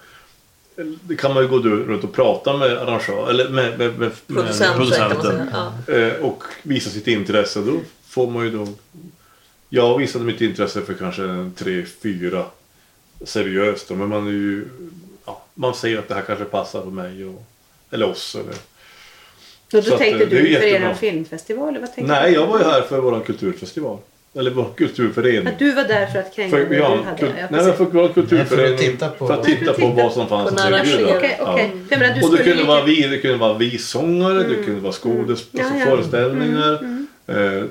[1.02, 4.76] Det kan man ju gå runt och prata med arrangör, eller med, med, med, med
[4.76, 5.72] Producenten, säga.
[5.86, 5.94] Ja.
[5.94, 7.60] Eh, och visa sitt intresse.
[7.60, 8.68] Då får man ju då...
[9.68, 12.44] Jag visade mitt intresse för kanske tre, fyra
[13.24, 13.88] seriöst.
[13.88, 14.64] då, Men man är ju...
[15.26, 17.42] Ja, man säger att det här kanske passar på mig och,
[17.90, 18.34] eller oss.
[18.34, 18.54] Eller.
[19.78, 20.90] Och så då att, tänkte eh, det är du för jättebra.
[20.90, 21.68] er filmfestival?
[21.68, 23.98] eller Vad tänkte Nej, jag var ju här för vår kulturfestival.
[24.34, 25.46] Eller vår kulturförening.
[25.46, 27.18] Att du var där för att kränka För, det ja, du hade?
[27.18, 28.46] kul, ja, nej, men för vår kulturförening.
[28.56, 31.26] Nej, för att titta på- för att titta på vad som fanns På att erbjuda.
[31.38, 31.58] Ja.
[31.90, 35.44] Du Och det kunde, ju- vara vi, det kunde vara vissångare, det kunde vara skådes,
[35.50, 35.86] Ja, alltså ja.
[35.86, 36.72] föreställningar.
[36.72, 36.95] Eh,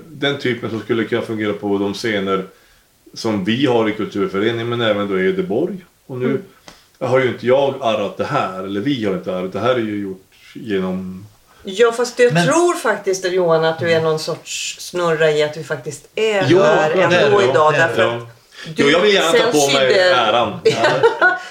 [0.07, 2.45] den typen som skulle kunna fungera på de scener
[3.13, 5.75] som vi har i kulturföreningen men även då i Göteborg.
[6.05, 6.41] Och nu
[6.99, 9.79] har ju inte jag arrat det här, eller vi har inte arrat det här är
[9.79, 10.21] ju gjort
[10.53, 11.25] genom...
[11.63, 15.57] Ja, fast jag Men- tror faktiskt Johan att du är någon sorts snurra i att
[15.57, 17.73] vi faktiskt är Ja, här det är ändå det, idag.
[17.73, 18.15] Därför Ja.
[18.15, 18.23] att
[18.75, 20.59] Jo, jag vill gärna ta sen på mig sydde- äran.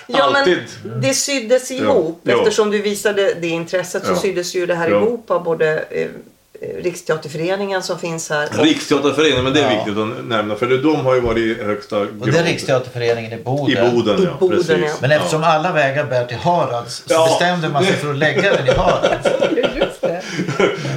[0.07, 0.59] Ja, men Alltid.
[1.03, 2.21] det syddes ihop.
[2.23, 2.39] Ja.
[2.39, 4.17] Eftersom du visade det intresset så Ja.
[4.17, 4.97] syddes ju det här Ja.
[5.01, 6.09] ihop av både eh, eh,
[6.83, 8.49] Riksteaterföreningen som finns här.
[8.59, 9.77] och- Riksteaterföreningen, men det är Ja.
[9.85, 12.09] viktigt att nämna för de har ju varit i högsta grad.
[12.21, 13.87] Och det är Riksteaterföreningen i Boden.
[13.87, 14.31] I Boden, I ja.
[14.41, 14.77] Boden, precis.
[14.87, 14.93] ja.
[15.01, 17.27] Men eftersom alla vägar bär till Harads så Ja.
[17.27, 19.29] bestämde man sig för att lägga den i Harads.
[19.77, 20.23] Just det.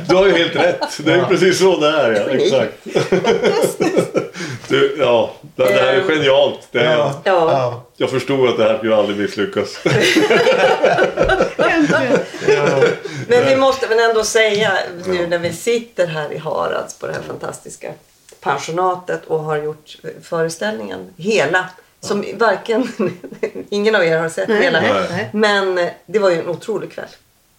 [0.09, 0.79] Du har ju helt rätt.
[1.05, 2.11] Det är ju precis så det är.
[2.11, 2.33] Ja.
[2.33, 2.73] Exakt.
[4.67, 6.07] Du, ja, det, det här är Ehm.
[6.07, 6.67] genialt.
[6.71, 7.21] Det är, Ja.
[7.23, 7.51] Ja.
[7.51, 7.83] Ja.
[7.97, 9.77] Jag förstod att det här skulle aldrig misslyckas.
[13.27, 17.13] Men vi måste väl ändå säga nu när vi sitter här i Harads på det
[17.13, 17.91] här fantastiska
[18.41, 21.69] pensionatet och har gjort föreställningen hela.
[21.99, 22.87] Som varken,
[23.69, 24.81] ingen av er har sett Nej, hela.
[24.81, 25.29] nej.
[25.33, 27.05] Men det var ju en otrolig kväll.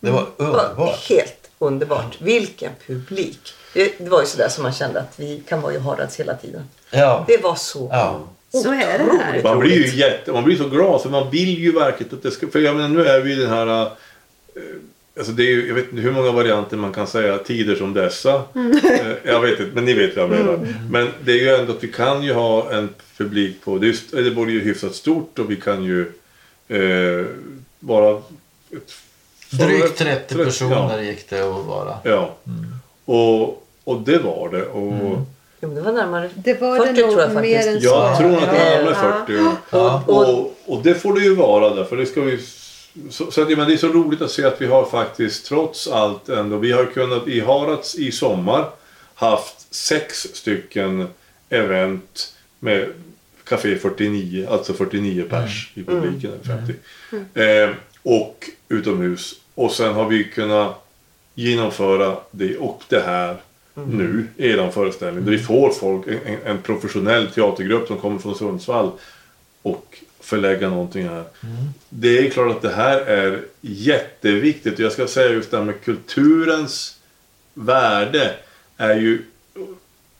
[0.00, 1.08] Det var Det var underbart.
[1.08, 2.16] helt underbart.
[2.20, 3.40] Vilken publik.
[3.78, 6.34] Det, det var ju sådär som man kände att vi kan vara i Harads hela
[6.34, 6.62] tiden.
[6.90, 7.24] Ja.
[7.28, 8.20] Det var så Ja.
[8.62, 9.42] Så är det här.
[9.42, 12.30] Man blir ju jätte, man blir så glad för man vill ju verkligen att det
[12.30, 12.48] ska...
[12.48, 13.82] För jag menar nu är vi den här...
[13.82, 13.88] eh,
[15.18, 17.94] Alltså det är ju, jag vet inte hur många varianter man kan säga tider som
[17.94, 18.34] dessa.
[18.34, 20.74] Eh, Jag vet inte, men ni vet vad jag menar.
[20.90, 23.78] Men det är ju ändå att vi kan ju ha en publik på...
[23.78, 26.00] Det, är, ju- det borde ju hyfsat stort och vi kan ju
[26.68, 27.26] eh,
[27.80, 28.22] vara...
[28.72, 28.92] Ett,
[29.50, 30.44] Drygt 30 Ja.
[30.44, 31.94] personer gick det att vara.
[32.02, 32.34] Ja.
[33.04, 34.66] Och, och det var det.
[34.66, 35.18] Och
[35.61, 37.68] Jo, det var närmare Det var 40 det tror jag nog mer faktiskt.
[37.77, 37.87] än så.
[37.88, 39.24] jag tror att det var närmare Ja.
[39.27, 39.33] 40.
[39.38, 39.57] ja.
[39.70, 40.03] Ja.
[40.07, 42.38] Och, och det får det ju vara där, för det ska vi...
[43.11, 45.46] Så, så att, ja, men det är så roligt att se att vi har faktiskt
[45.46, 48.70] trots allt ändå, vi har kunnat i Harads i sommar
[49.14, 51.09] haft sex stycken
[51.48, 52.87] event med
[53.44, 56.57] Café 49, alltså 49 pers i publiken, eller
[57.33, 57.70] 50.
[57.70, 57.70] Eh,
[58.03, 59.35] och utomhus.
[59.55, 60.85] Och sen har vi kunnat
[61.35, 63.37] genomföra det och det här
[63.86, 65.24] nu, eran föreställning.
[65.24, 68.90] Där vi får folk, en, en, professionell teatergrupp som kommer från Sundsvall
[69.62, 71.24] och förlägga någonting här.
[71.88, 74.78] Det är klart att det här är jätteviktigt.
[74.78, 76.98] Jag ska säga just det här med kulturens
[77.54, 78.34] värde
[78.76, 79.22] är ju,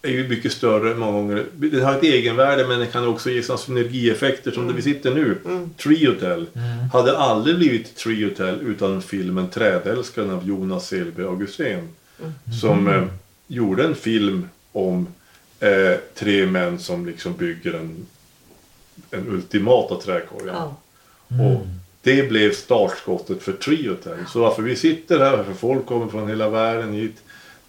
[0.03, 1.45] är ju mycket större många gånger.
[1.53, 5.15] Den har ett egenvärde men den kan också ge sådana synergieffekter som där vi sitter
[5.15, 5.39] nu.
[5.77, 6.47] Triotel
[6.93, 11.89] hade aldrig blivit Triotel utan filmen Trädälskaren av Jonas Selby Augustén.
[12.61, 13.03] Som eh,
[13.49, 15.07] gjorde en film om
[15.61, 18.07] eh, tre män som liksom bygger en,
[19.11, 20.55] en ultimata trädkorgen.
[20.55, 20.77] Ja.
[21.29, 21.67] Och
[22.03, 24.19] det blev startskottet för Triotel.
[24.29, 27.17] Så varför vi sitter här, för folk kommer från hela världen hit.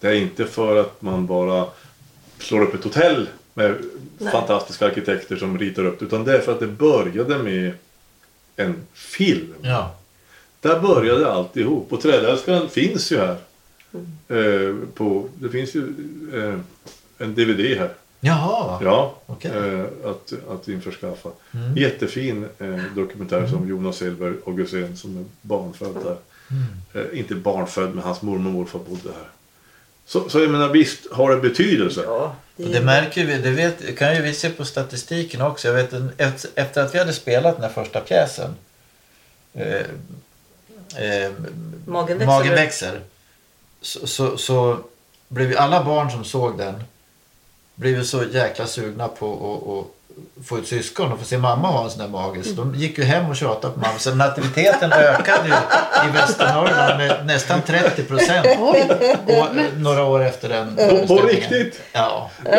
[0.00, 1.66] Det är inte för att man bara
[2.38, 3.76] slår upp ett hotell med
[4.18, 4.32] Nej.
[4.32, 6.04] fantastiska arkitekter som ritar upp det.
[6.04, 7.72] Utan det är för att det började med
[8.56, 9.54] en film.
[9.62, 9.96] Ja.
[10.60, 11.92] Där började alltihop.
[11.92, 13.36] Och Trädälskaren finns ju här.
[14.28, 15.82] Eh, på, det finns ju
[16.34, 16.58] eh,
[17.18, 17.90] en DVD här.
[18.20, 18.80] Jaha.
[18.84, 19.50] Ja, Okej.
[19.50, 21.28] eh, att, att införskaffa.
[21.76, 26.16] Jättefin eh, dokumentär som Jonas Selberg Augustén som är barnfödd här.
[27.00, 29.28] Eh, inte barnfödd men hans mormor och morfar bodde här.
[30.06, 32.02] Så, så jag menar visst har det betydelse.
[32.06, 35.68] Ja, Och det märker vi, det vet, kan ju vi se på statistiken också.
[35.68, 38.54] Jag vet, efter att vi hade spelat den här första pjäsen.
[39.54, 39.76] Eh,
[40.96, 41.30] eh,
[41.86, 42.26] Magen växer.
[42.26, 43.00] Magen växer.
[43.80, 44.78] Så, så, så
[45.28, 46.82] blev ju alla barn som såg den
[47.74, 49.32] blev ju så jäkla sugna på
[49.80, 49.99] att
[50.44, 52.42] få ett syskon och få se mamma ha en sån där mage.
[52.42, 53.98] Så de gick ju hem och tjatade på mamma.
[53.98, 55.54] Så nativiteten ökade ju
[56.08, 58.46] i Västernorrland med nästan 30 procent.
[59.76, 60.76] Några år efter den
[61.08, 61.80] På, riktigt.
[61.92, 62.30] Ja.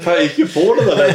[0.00, 1.14] Fan, jag gick ju på det där.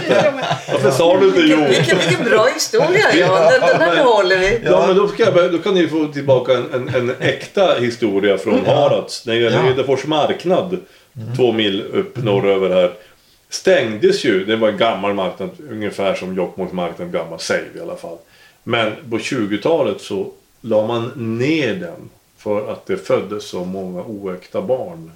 [0.71, 1.58] Varför sa du inte jo?
[1.69, 3.41] Vilken, vilken bra historia Jan.
[3.51, 4.62] Den, den här behåller vi.
[4.65, 7.73] Ja, men då, ska jag, börja- då kan ni få tillbaka en, en, en äkta
[7.79, 9.25] historia från Harads.
[9.25, 9.71] När det gäller Ja.
[9.71, 10.77] Edefors marknad,
[11.38, 12.91] två mil upp norröver här.
[13.54, 17.82] Stängdes ju, det var en gammal marknad, ungefär som Jokkmokks marknad, gammal säger vi i
[17.82, 18.18] alla fall.
[18.63, 24.62] Men på 20-talet så la man ner den för att det föddes så många oäkta
[24.62, 25.12] barn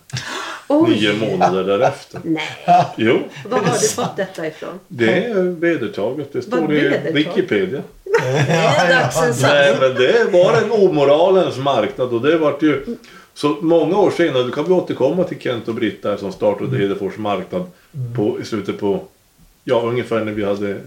[0.67, 0.89] Oj.
[0.89, 2.21] nio månader därefter.
[2.23, 3.19] Nej, Jo,
[3.50, 4.80] var har du fått detta ifrån?
[4.88, 6.34] det är vedertaget.
[6.34, 7.12] Det står i?
[7.13, 7.82] Wikipedia.
[8.21, 9.80] Nej, sanning.
[9.82, 12.86] men det var en omoralens marknad och det vart ju
[13.34, 17.17] så många år senare, då kan vi återkomma till Kent och Britta som startade Hedefors
[17.17, 17.63] marknad
[18.15, 18.99] på, i slutet på,
[19.63, 20.81] ja ungefär när vi hade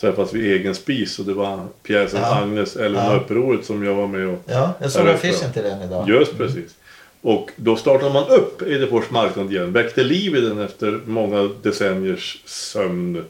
[0.00, 2.34] träffats vid egen spis och det var pjäsen Ja.
[2.34, 3.16] Agnes, Älven Ja.
[3.16, 6.08] och upproret som jag var med och Ja, jag såg affischen till den idag.
[6.08, 6.74] Just precis.
[7.20, 12.42] Och då startade man upp Edefors marknad igen, väckte liv i den efter många decenniers
[12.46, 13.24] sömn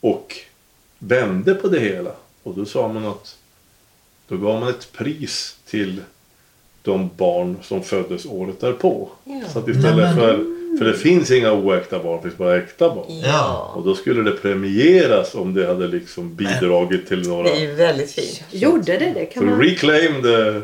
[0.00, 0.36] och
[0.98, 2.10] vände på det hela.
[2.42, 3.36] Och då sa man att
[4.28, 6.00] då gav man ett pris till
[6.82, 9.08] de barn som föddes året därpå.
[9.24, 9.40] Ja.
[9.52, 12.56] Så att istället Nej, men- för, för det finns inga oäkta barn, det finns bara
[12.56, 13.06] äkta barn.
[13.24, 13.72] Ja.
[13.76, 17.42] Och då skulle det premieras om det hade liksom bidragit till några...
[17.42, 18.42] Det är ju väldigt fint.
[18.50, 19.26] Gjorde det det?
[19.26, 19.60] Kan Så man...
[19.62, 20.62] reclaim det,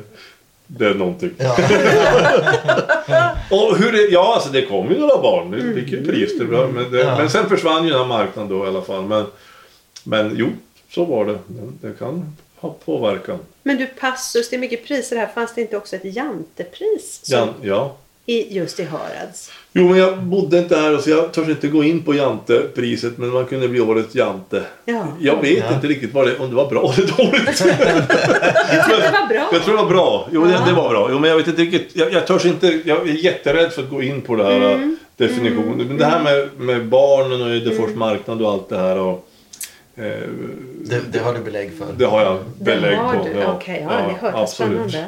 [0.66, 1.30] det är någonting.
[1.38, 1.56] Ja.
[3.50, 5.50] Och hur det, ja, alltså det kom ju några barn.
[5.50, 6.38] Det fick ju pris.
[6.38, 7.18] Det var, men, det, Ja.
[7.18, 9.04] men sen försvann ju den här marknaden då i alla fall.
[9.04, 9.26] Men,
[10.04, 10.46] men jo,
[10.90, 11.38] så var det.
[11.46, 13.38] Det, det kan ha påverkan.
[13.62, 15.26] Men du, passus, det är mycket priser här.
[15.34, 17.20] Fanns det inte också ett jantepris?
[17.22, 17.96] som- Ja, ja.
[18.28, 19.50] I, just i Harads?
[19.72, 23.18] Jo, men jag bodde inte här så jag törs inte gå in på Jantepriset.
[23.18, 24.62] Men man kunde bli årets Jante.
[24.84, 25.06] Ja.
[25.20, 25.74] Jag vet Ja.
[25.74, 27.64] inte riktigt vad det, om det var bra eller dåligt.
[28.72, 29.48] Jag tror att det var bra.
[29.52, 30.28] Jag tror det var bra.
[30.32, 30.58] Jo, Ja.
[30.58, 31.08] det, det var bra.
[31.10, 31.90] Jo, men jag vet inte riktigt.
[31.96, 32.80] Jag, jag törs inte.
[32.84, 34.96] Jag är jätterädd för att gå in på det här Mm.
[35.16, 35.86] definitionen.
[35.88, 38.98] Men det här med, med barnen och Edefors marknad och allt det här.
[38.98, 39.28] Och,
[39.96, 40.04] eh,
[40.84, 41.86] Det, det har du belägg för.
[41.98, 43.24] det har jag belägg det har på.
[43.34, 43.44] du.
[43.44, 44.32] Okej, ja, det hört.
[44.34, 44.90] Vad absolut.
[44.90, 45.04] spännande.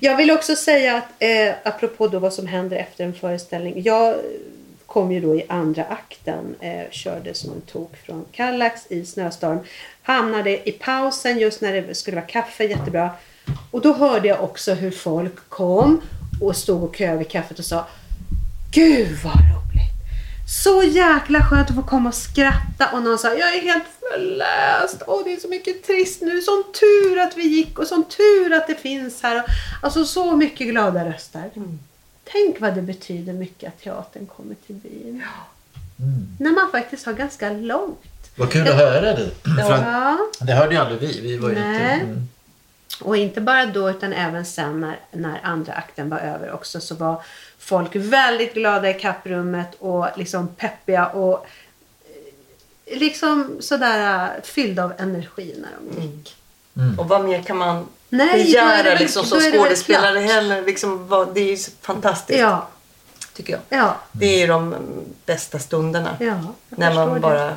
[0.00, 3.82] Jag vill också säga att eh, apropå då vad som händer efter en föreställning.
[3.82, 4.14] Jag
[4.86, 9.58] kom ju då i andra akten, eh, körde som en tok från Kallax i snöstorm.
[10.02, 13.10] Hamnade i pausen just när det skulle vara kaffe, jättebra.
[13.70, 16.00] Och då hörde jag också hur folk kom
[16.40, 17.86] och stod och köade vid kaffet och sa
[18.72, 19.65] Gud vad roligt!
[20.48, 25.02] Så jäkla skönt att få komma och skratta och någon sa jag är helt förläst.
[25.06, 26.40] Åh det är så mycket trist nu.
[26.40, 29.42] Sån tur att vi gick och sån tur att det finns här.
[29.82, 31.50] Alltså så mycket glada röster.
[32.24, 35.22] Tänk vad det betyder mycket att teatern kommer till byn.
[36.38, 38.30] När man faktiskt har ganska långt.
[38.36, 39.30] Vad kul att höra det.
[39.58, 40.18] Ja.
[40.40, 41.20] det hörde ju aldrig vi.
[41.20, 41.68] Vi var ju inte...
[41.68, 42.28] Mm.
[43.00, 46.94] Och inte bara då utan även sen när, när andra akten var över också så
[46.94, 47.22] var
[47.58, 51.46] folk väldigt glada i kapprummet och liksom peppiga och
[52.86, 56.36] eh, liksom sådär eh, fyllda av energi när de gick.
[56.98, 60.62] Och vad mer kan man Nej, begära väl- liksom, som skådespelare heller?
[60.62, 62.68] Liksom, vad, det är ju så fantastiskt, Ja,
[63.32, 63.78] tycker jag.
[63.80, 66.16] ja, Det är ju de mm, bästa stunderna.
[66.20, 66.38] ja.
[66.68, 67.56] när man det.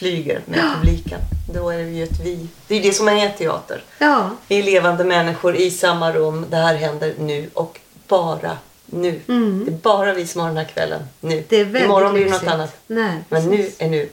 [0.00, 1.20] Flyger med publiken.
[1.54, 2.46] Då är det ju ett vi.
[2.66, 3.82] Det är ju det som är teater.
[3.98, 6.46] Ja, Vi är levande människor i samma rum.
[6.50, 9.20] Det här händer nu och bara nu.
[9.28, 9.64] Mm.
[9.64, 11.44] Det är bara vi som har den här kvällen nu.
[11.48, 12.76] det är väldigt Imorgon blir det något annat.
[12.86, 14.08] Nej, Men nu är nu.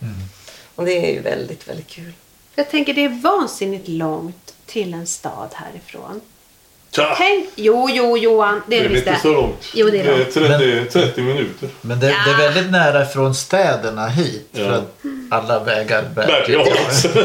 [0.76, 2.13] Och det är ju väldigt, väldigt kul.
[2.56, 6.21] Jag tänker det är vansinnigt långt till en stad härifrån.
[7.18, 9.66] Tänk, jo, jo, Johan, det Det är är det visst inte så långt.
[9.74, 10.34] Jo, det är långt.
[10.34, 11.70] 30, 30 minuter.
[11.82, 14.50] Men det, det är väldigt nära från städerna hit.
[14.54, 14.72] För Ja.
[14.74, 14.94] att
[15.30, 16.58] alla vägar bär till.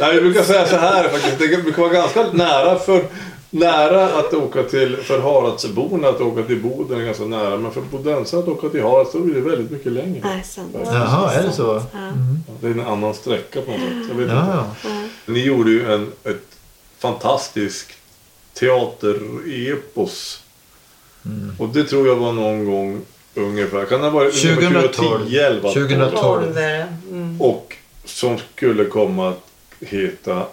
[0.00, 1.38] Nej, vi brukar säga så här faktiskt.
[1.38, 3.04] Det brukar vara ganska nära för
[3.50, 7.56] nära att åka till, för Haradsborna att åka till Boden är ganska nära.
[7.56, 10.20] Men för bodensare att åka till Harads så blir det väldigt mycket längre.
[10.24, 10.76] Nej, sant.
[10.84, 11.82] Jaha, är det så?
[11.92, 11.98] Ja.
[12.60, 13.88] Det är en annan sträcka på något sätt.
[14.08, 14.34] Jag vet inte.
[14.34, 14.90] Ja, ja.
[15.26, 16.42] Ni gjorde ju en, ett
[16.98, 17.88] fantastiskt
[18.54, 20.40] teaterepos.
[21.58, 23.00] Och det tror jag var någon gång
[23.34, 23.84] ungefär.
[23.84, 25.18] Kan det ha varit ungefär 2012.
[25.18, 26.42] 2010, 11, 2012.
[26.42, 26.86] 12 är det.
[27.10, 27.40] Mm.
[27.40, 29.40] Och som skulle komma att
[29.80, 30.46] heta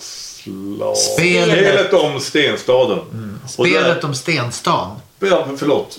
[0.00, 0.96] slag...
[0.96, 1.48] Spelet.
[1.58, 2.98] Spelet om Stenstaden.
[3.44, 4.96] Och Spelet där- om Stenstan.
[5.18, 5.98] Ja, förlåt.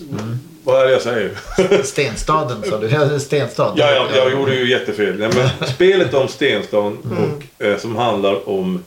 [0.63, 1.39] Vad är det jag säger?
[1.83, 2.87] Stenstaden sa du.
[2.87, 3.73] Ja, Stenstad.
[3.75, 5.19] Ja, ja, jag gjorde ju jättefel.
[5.19, 6.97] Nej, men spelet om Stenstan
[7.57, 8.83] och, eh, som handlar om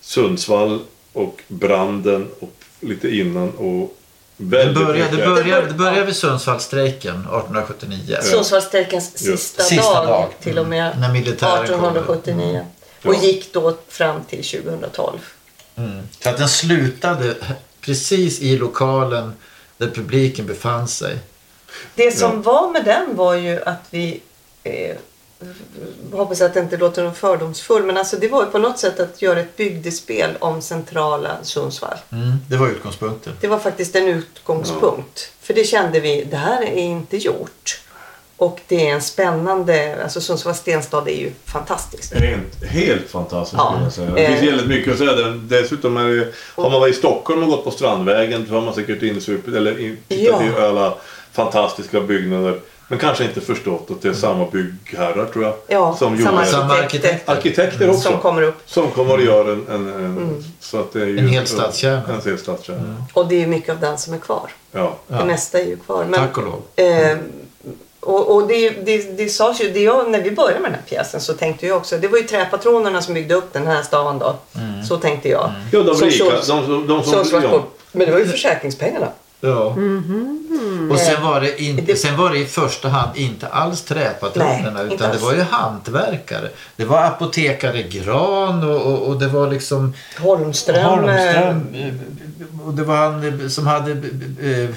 [0.00, 0.80] Sundsvall
[1.12, 3.96] och branden och lite innan och
[4.36, 4.44] Det
[4.74, 8.16] började, det, började, det började vid Sundsvallsstrejken 1879.
[8.22, 10.28] Sundsvallsstrejkens sista, Sista dag, dag.
[10.40, 11.74] till och med När militären kom.
[11.96, 12.66] 1879.
[13.04, 13.22] Och Ja.
[13.22, 15.18] gick då fram till 2012.
[16.20, 17.34] Så att den slutade
[17.80, 19.32] precis i lokalen
[19.76, 21.18] där publiken befann sig.
[21.94, 24.20] Det som var med den var ju att vi
[24.62, 24.96] eh,
[26.12, 29.00] hoppas att det inte låter någon fördomsfull men alltså det var ju på något sätt
[29.00, 31.96] att göra ett bygdespel om centrala Sundsvall.
[32.12, 33.32] Mm, det var utgångspunkten.
[33.40, 35.32] Det var faktiskt en utgångspunkt.
[35.40, 37.80] För det kände vi, det här är inte gjort.
[38.36, 42.12] Och det är en spännande, alltså Sundsvalls stenstad är ju fantastiskt.
[42.14, 43.90] Helt, helt fantastiskt Ja.
[43.90, 44.28] skulle jag säga.
[44.28, 44.46] Det finns Eh.
[44.56, 45.26] väldigt mycket att säga.
[45.28, 48.74] Dessutom är det, har man varit i Stockholm och gått på Strandvägen så har man
[48.74, 49.74] säkert insupit eller
[50.08, 50.60] tittat Ja.
[50.62, 50.94] i alla
[51.32, 52.60] fantastiska byggnader.
[52.88, 55.54] Men kanske inte förstått att det är samma byggherrar tror jag.
[55.68, 57.32] Ja, som samma gjorde Samma arkitekter arkitekter.
[57.32, 58.00] arkitekter också.
[58.00, 58.54] som kommer upp.
[58.66, 62.02] Som kommer att göra en, en, en, så att det är ju, En hel stadskärna.
[62.14, 63.04] En hel stadskärna.
[63.12, 64.50] Och det är mycket av den som är kvar.
[64.72, 64.96] Ja.
[65.06, 66.04] Det mesta är ju kvar.
[66.04, 66.62] Men, Tack och lov.
[66.76, 67.16] Eh,
[68.00, 70.86] och och det, det, det sades ju, det jag, när vi började med den här
[70.88, 74.18] pjäsen så tänkte jag också, det var ju träpatronerna som byggde upp den här stan
[74.18, 74.36] då.
[74.88, 75.50] Så tänkte jag.
[75.72, 76.24] Ja, de rika.
[76.24, 77.12] De, de, de som...
[77.12, 77.50] Sundsvalls Ja.
[77.50, 77.78] port.
[77.92, 79.08] Men det var ju försäkringspengarna.
[79.44, 79.74] Ja.
[80.90, 85.10] Och sen var, det inte, sen var det i första hand inte alls träpatronerna utan
[85.12, 86.48] det var ju hantverkare.
[86.76, 90.84] Det var apotekare Gran och, och, och det var liksom Holmström.
[90.84, 91.66] Holmström.
[91.74, 94.68] eh, Och det var han eh, som hade eh,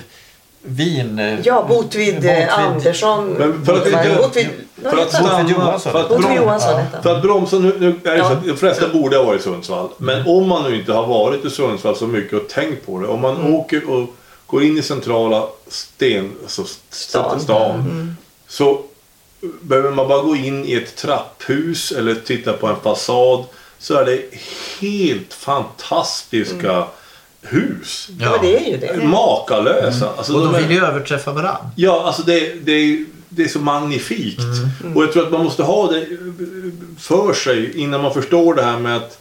[0.61, 1.37] vin...
[1.43, 3.27] Ja, Botvid, eh, Andersson.
[3.29, 4.47] Men för att Botvid,
[4.83, 5.91] För att Johansson.
[5.91, 9.17] för Botvid Johansson för att bromsa, nu, nu är det så att de flesta borde
[9.17, 9.89] ha varit i Sundsvall.
[9.97, 13.07] Men om man nu inte har varit i Sundsvall så mycket och tänkt på det.
[13.07, 13.53] Om man Mm.
[13.55, 14.09] åker och
[14.47, 17.39] går in i centrala sten, alltså Stan.
[17.39, 18.15] stan, Mm.
[18.47, 18.81] så
[19.61, 23.43] behöver man bara gå in i ett trapphus eller titta på en fasad
[23.79, 24.21] så är det
[24.81, 26.85] helt fantastiska
[27.41, 28.09] hus.
[28.19, 29.07] Ja, men det är ju det.
[29.07, 30.09] Makalösa.
[30.17, 31.71] Alltså, Och de är- ville ju överträffa varandra.
[31.75, 34.39] Ja, alltså det, det, är, det är så magnifikt.
[34.95, 36.07] Och jag tror att man måste ha det
[36.99, 39.19] för sig innan man förstår det här med att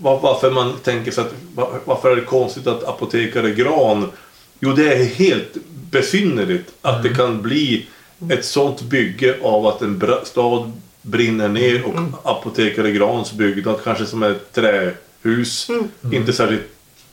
[0.00, 4.12] var- varför man tänker sig att va- varför är det konstigt att apotekare Gran
[4.60, 5.54] Jo, det är helt
[5.90, 7.86] besynnerligt att det kan bli
[8.30, 14.06] ett sånt bygge av att en bra, stad brinner ner och apotekare Grans byggnad kanske
[14.06, 15.68] som ett trähus.
[16.12, 16.62] Inte särskilt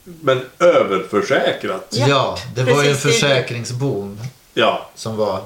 [0.03, 1.87] men överförsäkrat.
[2.07, 4.19] Ja, det var ju en försäkringsboom
[4.53, 5.41] Ja, som var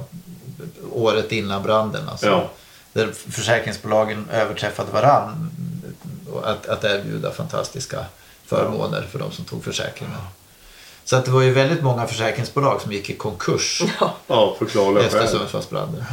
[0.91, 2.09] året innan branden.
[2.09, 2.25] Alltså.
[2.27, 2.49] Ja.
[2.93, 5.49] Där försäkringsbolagen överträffade varann
[6.37, 8.05] och att, att erbjuda fantastiska
[8.45, 10.17] förmåner för de som tog försäkringar.
[11.03, 14.13] Så att det var ju väldigt många försäkringsbolag som gick i konkurs Ja.
[15.05, 15.27] efter.
[15.27, 16.03] Sundsvallsbranden.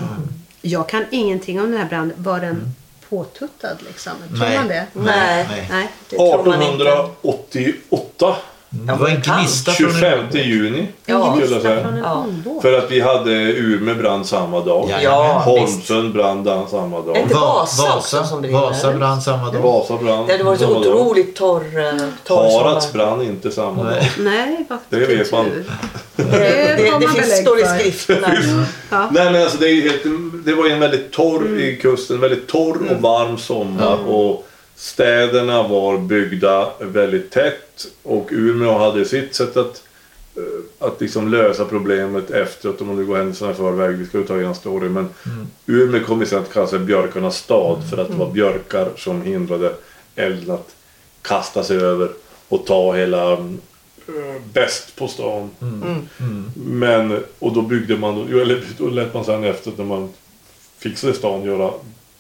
[0.63, 2.23] Jag kan ingenting om den här branden.
[2.23, 2.75] Var den
[3.09, 4.13] påtuttad liksom?
[4.29, 4.59] Tror Nej.
[4.59, 4.87] man det?
[4.93, 5.47] Nej.
[5.49, 5.67] Nej.
[5.71, 5.89] Nej.
[6.11, 6.85] Det tror man inte.
[6.85, 8.37] 1888,
[8.83, 10.87] Det var en gnista från 25 en juni.
[11.07, 11.37] Ja.
[11.37, 11.87] skulle jag säga.
[12.05, 12.27] Ja.
[12.63, 14.95] För att vi hade Umeå brann samma dag.
[15.03, 17.17] Ja, Holmsund brann samma dag.
[17.17, 19.61] Inte Va- Vasa också som brinner, Vasa brann samma dag.
[19.63, 22.93] Vasa brann Det hade varit så otroligt torr, eh, torr sommar.
[22.93, 23.95] brann inte samma Nej.
[23.95, 24.25] dag.
[24.25, 25.45] Nej, Det vet man.
[26.17, 28.35] Det, Det det, finns, står i skrifterna.
[28.91, 29.09] Ja.
[29.13, 30.03] Nej men alltså det, är ju helt,
[30.45, 33.99] det var en väldigt torr i kusten, väldigt torr och varm sommar.
[34.09, 37.87] Och städerna var byggda väldigt tätt.
[38.03, 39.83] Och Umeå hade sitt sätt att,
[40.37, 42.81] eh, att liksom lösa problemet efteråt.
[42.81, 44.89] Om man nu går händelserna i förväg, vi ska ju ta en story.
[44.89, 45.09] Men
[45.67, 47.91] Umeå kom sen att kalla sig björkarnas stad.
[47.91, 49.73] För att det var björkar som hindrade
[50.17, 50.75] elden att
[51.23, 52.11] kasta sig över
[52.49, 55.51] och ta hela eh, bäst på stan.
[56.55, 60.13] Men, och då byggde man, eller då lät man sen efter när man
[60.79, 61.71] fixade stan göra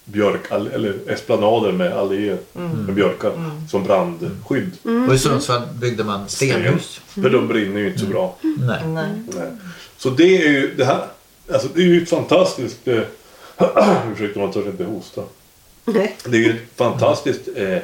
[0.04, 3.32] björk, eller esplanader med alléer med björkar
[3.70, 4.70] som brandskydd.
[5.08, 7.00] Och i Sundsvall byggde man stenhus.
[7.06, 8.36] För de brinner ju inte så bra.
[8.40, 8.80] Nej.
[8.86, 9.08] Nej.
[9.26, 9.50] Nej.
[9.96, 11.06] Så det är ju det här,
[11.52, 13.00] alltså det är ju ett fantastiskt, eh,
[14.12, 15.22] ursäkta man törs inte hosta.
[15.84, 16.16] Nej.
[16.24, 17.78] Det är ju ett fantastiskt, eh,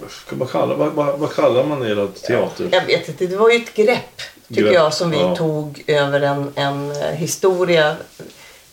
[0.00, 2.68] vad, ska man kalla, vad, vad, vad kallar man era teater?
[2.72, 5.36] Jag vet inte, det var ju ett grepp tycker Grepp, jag som vi ja.
[5.36, 7.96] tog över en, en historia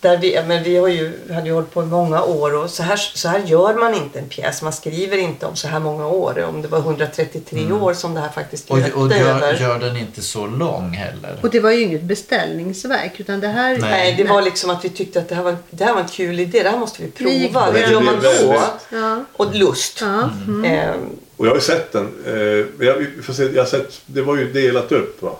[0.06, 2.84] Där vi, men vi har ju, hade ju hållit på i många år och så
[2.84, 4.62] här, så här gör man inte en pjäs.
[4.62, 6.44] Man skriver inte om så här många år.
[6.44, 9.54] Om det var 133 år som det här faktiskt Och, löpte och gör, över.
[9.54, 11.40] gör den inte så lång heller.
[11.42, 13.72] Och det var ju inget beställningsverk utan det här...
[13.78, 13.80] Nej.
[13.92, 16.08] Nej, det var liksom att vi tyckte att det här var, det här var en
[16.08, 16.64] kul idé.
[16.64, 17.66] Det här måste vi prova.
[17.66, 17.92] Hur det.
[17.92, 18.62] gör man då?
[18.98, 19.24] Ja.
[19.34, 19.98] Och lust.
[20.02, 20.30] Ja.
[20.48, 20.66] Mm.
[20.66, 22.06] Ehm, Och jag har ju sett den.
[22.26, 25.36] Eh, se, jag har sett, det var ju delat upp va?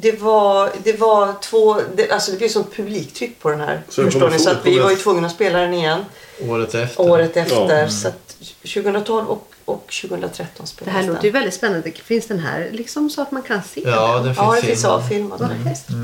[0.00, 3.82] Det var, det var två, det, alltså det blev sånt publiktryck på den här.
[3.88, 4.38] Så det förstår ni?
[4.38, 6.04] Så att vi var ju tvungna att spela den igen
[6.48, 7.02] Året efter.
[7.10, 7.78] året efter.
[7.80, 7.88] Ja.
[7.88, 8.36] Så att
[8.74, 11.12] 2012 och, och 2013 Det spelades här den.
[11.14, 11.90] låter ju väldigt spännande.
[11.92, 14.24] Finns den här liksom så att man kan se Ja, den?
[14.24, 14.92] den finns Ja, det finns filmad.
[15.00, 15.40] avfilmat.
[15.40, 15.96] Vad häftigt.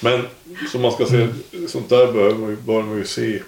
[0.00, 0.26] Men
[0.72, 1.28] som man ska se,
[1.68, 3.42] sånt där bör man ju, bör man ju se.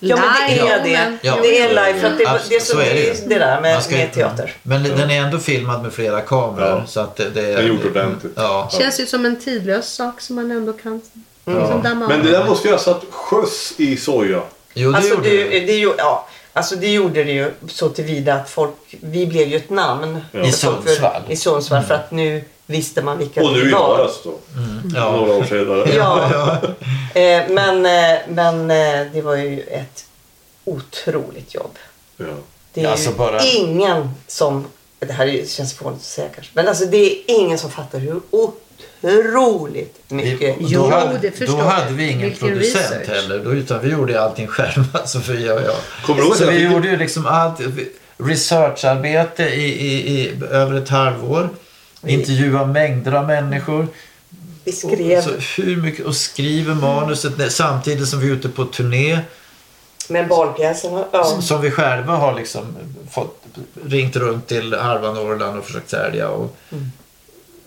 [0.00, 0.26] Ja, men
[0.56, 0.92] det är det.
[0.92, 1.38] men- Ja.
[1.42, 2.00] Det är live.
[2.00, 3.94] För att det, Abs- det, är så, så är det det där med, Man ska-
[3.96, 4.52] med teater.
[4.62, 6.68] Men den är ändå filmad med flera kameror.
[6.68, 6.86] Ja.
[6.86, 8.32] Så att det, det är gjort ordentligt.
[8.36, 8.68] Ja.
[8.80, 11.00] Känns ju som en tidlös sak som man ändå kan
[11.44, 11.52] Ja.
[11.58, 14.40] liksom damma Men det där måste ju ha satt skjuts i soja.
[14.74, 15.60] Jo, det Alltså gjorde det, det.
[15.60, 19.56] det, ju- ja, alltså det gjorde det ju så tillvida att folk, vi blev ju
[19.56, 20.18] ett namn.
[20.32, 20.40] Ja.
[20.40, 21.22] I Sundsvall.
[21.28, 23.72] I Sundsvall för att nu visste man vilka Och nu i.
[23.72, 24.34] Harads då.
[24.94, 25.12] Ja.
[25.16, 25.94] Några år senare.
[25.94, 26.30] Ja.
[27.20, 30.04] Eh, men eh, men eh, det var ju ett
[30.64, 31.78] otroligt jobb.
[32.16, 32.26] Ja.
[32.74, 34.64] Det är Alltså ju bara- ingen som,
[34.98, 37.98] det här är- känns fånigt att säga kanske, men alltså det är ingen som fattar
[37.98, 43.08] hur otroligt mycket Vi, då, hade, då hade vi ingen Vilken producent research.
[43.08, 43.38] heller.
[43.44, 45.76] Då, utan vi gjorde allting själva, Sofia och jag.
[46.06, 47.60] Kommer du Så vi gjorde ju liksom allt.
[48.18, 51.48] Researcharbete i, i, i över ett halvår.
[52.06, 53.86] Intervjua mängder av människor.
[54.64, 58.48] vi Och, skrev så hur mycket, och skriver manuset när- samtidigt som vi är ute
[58.48, 59.20] på turné.
[60.08, 61.04] med barnpjäserna.
[61.12, 61.40] Ja.
[61.42, 62.76] Som vi själva har liksom
[63.10, 63.42] fått,
[63.86, 66.28] ringt runt till halva Norrland och försökt sälja.
[66.28, 66.56] Och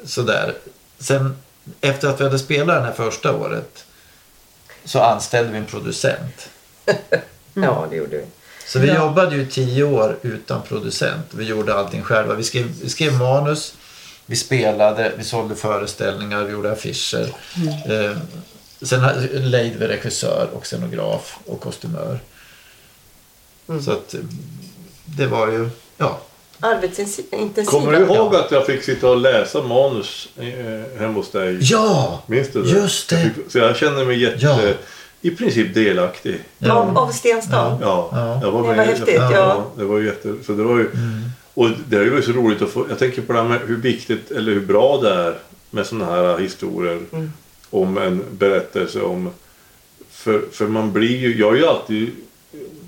[0.06, 0.54] sådär.
[1.00, 1.38] Sen
[1.82, 3.86] efter att vi hade spelat den här första året
[4.86, 6.50] så anställde vi en producent.
[7.54, 8.26] ja, det gjorde vi.
[8.68, 8.96] Så vi Ja.
[8.96, 11.26] jobbade ju tio år utan producent.
[11.32, 12.34] Vi gjorde allting själva.
[12.34, 13.74] Vi skrev, vi skrev manus,
[14.32, 17.30] vi spelade, vi sålde föreställningar, vi gjorde affischer.
[17.86, 18.18] Eh,
[18.82, 19.02] sen
[19.52, 22.20] lejde vi regissör och scenograf och kostymör.
[23.86, 24.20] Så att eh,
[25.06, 26.20] det var ju, ja.
[26.60, 27.68] Arbetsintensivt.
[27.70, 31.58] Kommer du ihåg att jag fick sitta och läsa manus eh, hemma hos dig?
[31.62, 32.24] Ja!
[32.28, 32.70] Minns du det?
[32.70, 33.16] Just det.
[33.24, 34.60] Jag fick, så jag känner mig jätte, Ja.
[35.22, 36.40] i princip delaktig.
[36.70, 37.78] Av, av Stenstam?
[37.82, 38.40] Ja, Ja.
[38.44, 38.78] jag var Det med.
[38.78, 39.32] var häftigt, ja.
[39.34, 39.66] ja.
[39.78, 40.90] Det var jätte, så det var ju,
[41.54, 43.78] och det är ju så roligt att få, jag tänker på det här med hur
[43.78, 45.38] viktigt eller hur bra det är
[45.70, 47.00] med sådana här historier
[47.70, 49.30] om en berättelse om,
[50.10, 52.12] för, för man blir ju, jag är ju alltid,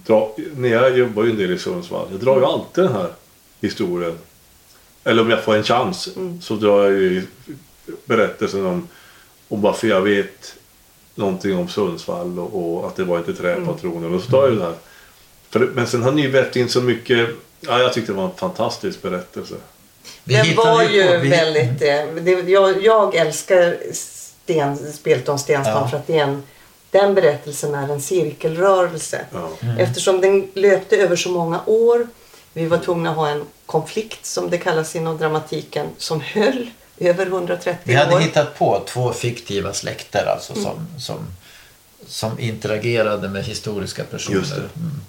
[0.06, 3.10] dra, när jag jobbar ju en del i Sundsvall, jag drar ju alltid den här
[3.62, 4.18] historien.
[5.04, 6.10] Eller om jag får en chans
[6.42, 7.24] så drar jag ju
[8.06, 8.88] berättelsen om,
[9.48, 10.56] om varför jag vet
[11.16, 14.14] någonting om Sundsvall och, och att det var inte träpatroner.
[14.14, 14.76] Och så tar jag ju det här.
[15.50, 17.30] För, men sen har ni vävt in så mycket,
[17.68, 19.56] ja jag tyckte det var en fantastisk berättelse.
[20.24, 21.82] Vi Den var ju på- vi- väldigt...
[21.82, 25.88] eh, Det, jag, jag älskar Sten, Spelton Stenstam Ja.
[25.88, 26.44] för att det är en,
[26.92, 29.26] den berättelsen är en cirkelrörelse.
[29.34, 29.50] Ja.
[29.80, 32.08] Eftersom den löpte över så många år.
[32.56, 37.26] Vi var tvungna att ha en konflikt som det kallas inom dramatiken som höll över
[37.26, 38.20] 130 Vi hade år.
[38.20, 41.16] hittat på två fiktiva släkter alltså som, som,
[42.08, 44.38] som interagerade med historiska personer.
[44.38, 44.62] Just det.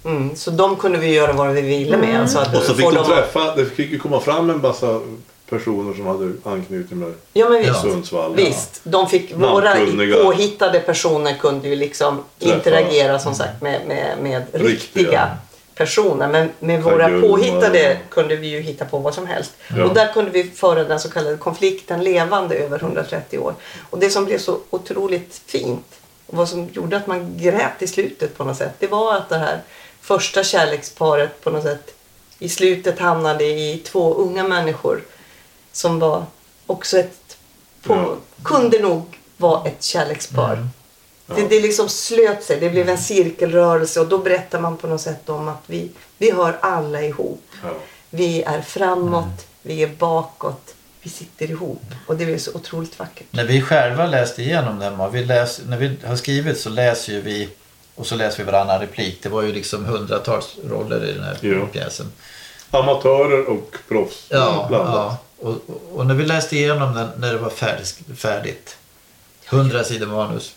[0.07, 0.17] Mm.
[0.17, 2.21] Mm, så de kunde vi göra vad vi ville med.
[2.21, 5.01] Alltså att Och så fick de träffa, det fick ju komma fram en massa
[5.49, 7.71] personer som hade anknytning med Ja men visst.
[7.73, 7.81] Ja.
[7.81, 8.35] Sundsvall.
[8.35, 9.75] Visst, de fick, våra
[10.23, 12.55] påhittade personer kunde ju liksom Träffa.
[12.55, 14.69] interagera som sagt med, med, med Riktiga.
[14.69, 15.37] riktiga
[15.75, 16.27] personer.
[16.27, 19.51] Men med våra påhittade kunde vi ju hitta på vad som helst.
[19.77, 19.85] Ja.
[19.85, 23.53] Och där kunde vi föra den så kallade konflikten levande över 130 år.
[23.89, 25.85] Och det som blev så otroligt fint
[26.35, 28.73] vad som gjorde att man grät i slutet på något sätt.
[28.79, 29.61] Det var att det här
[30.01, 31.93] första kärleksparet på något sätt
[32.39, 35.03] i slutet hamnade i två unga människor
[35.71, 36.25] som var
[36.65, 37.37] också ett
[37.83, 38.15] på, Ja.
[38.43, 40.53] kunde nog vara ett kärlekspar.
[40.53, 40.67] Mm.
[41.27, 45.01] Det, det liksom slöt sig, det blev en cirkelrörelse och då berättar man på något
[45.01, 47.43] sätt om att vi, vi hör alla ihop.
[47.63, 47.69] Ja.
[48.09, 49.37] Vi är framåt, Mm.
[49.61, 50.74] vi är bakåt,
[51.05, 51.81] vi sitter ihop.
[52.07, 53.25] Och det är så otroligt vackert.
[53.31, 57.13] När vi själva läste igenom den, och vi läs, när vi har skrivit så läser
[57.13, 57.49] ju vi
[57.95, 59.19] och så läser vi varannan replik.
[59.23, 61.65] Det var ju liksom hundratals roller i den här Ja.
[61.73, 62.11] pjäsen.
[62.71, 64.93] Amatörer och proffs Ja, blandat.
[64.95, 65.17] ja.
[65.39, 68.77] Och, och, och när vi läste igenom den när det var färdigt, färdigt
[69.49, 70.55] 100 sidor manus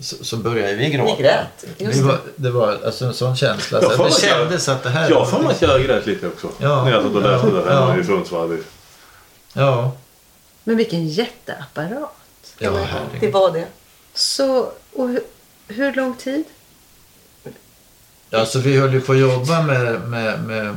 [0.00, 1.14] så, så började vi gråta.
[1.16, 2.06] Ni grät, just Vi det.
[2.08, 3.82] var, det var alltså en sån känsla.
[3.82, 5.10] Jag Så får det kändes att det här...
[5.10, 6.48] Jag mig att jag grät lite också.
[6.58, 6.84] Ja.
[6.84, 7.52] När jag satt och läste Ja.
[7.62, 8.00] det hemma Ja.
[8.00, 8.58] i Sundsvall.
[9.54, 9.92] Ja,
[10.64, 12.14] Men vilken jätteapparat.
[12.58, 13.32] ja Det herregud.
[13.32, 13.66] var det.
[14.14, 15.24] Så, och hur-
[15.68, 16.44] Hur lång tid?
[18.30, 20.76] Ja, så vi höll ju på att jobba med, med, med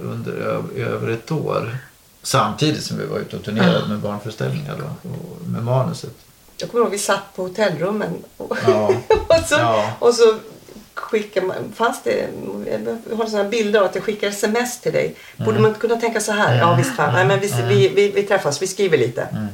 [0.00, 0.32] under
[0.76, 1.76] över ett år.
[2.22, 6.14] Samtidigt som vi var ute och turnerade med barnföreställningar då, och med manuset.
[6.56, 8.86] Jag kommer ihåg vi satt på hotellrummen och, Ja.
[9.28, 9.92] och, så, Ja.
[9.98, 10.38] och så
[10.94, 12.28] skickade man, fanns det,
[13.10, 15.14] jag har sådana bilder av att jag skickar sms till dig.
[15.36, 15.62] Borde Mm.
[15.62, 16.58] man inte kunna tänka så här?
[16.58, 19.22] Ja visst fan, Nej, men vi, vi, vi, vi träffas, vi skriver lite.
[19.22, 19.46] Mm.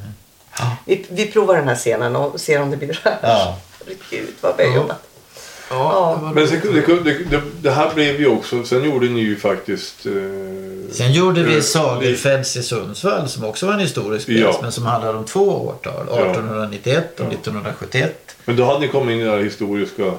[0.59, 0.77] Ja.
[0.85, 3.19] Vi, vi provar den här scenen och ser om det blir rätt.
[3.21, 3.57] Ja.
[3.79, 4.75] Herregud vad Ja.
[4.75, 5.03] jobbat.
[5.69, 6.31] Ja, Ja.
[6.35, 10.05] Men sen, det, det, det, här blev ju också, sen gjorde ni ju faktiskt...
[10.05, 10.11] Eh,
[10.91, 14.59] Sen gjorde vi eh, Sagerfälls i Sundsvall som också var en historisk pjäs Ja.
[14.61, 16.01] men som handlar om två årtal.
[16.03, 18.35] 1891 och 1971.
[18.45, 20.11] Men då hade ni kommit in i det här historiska...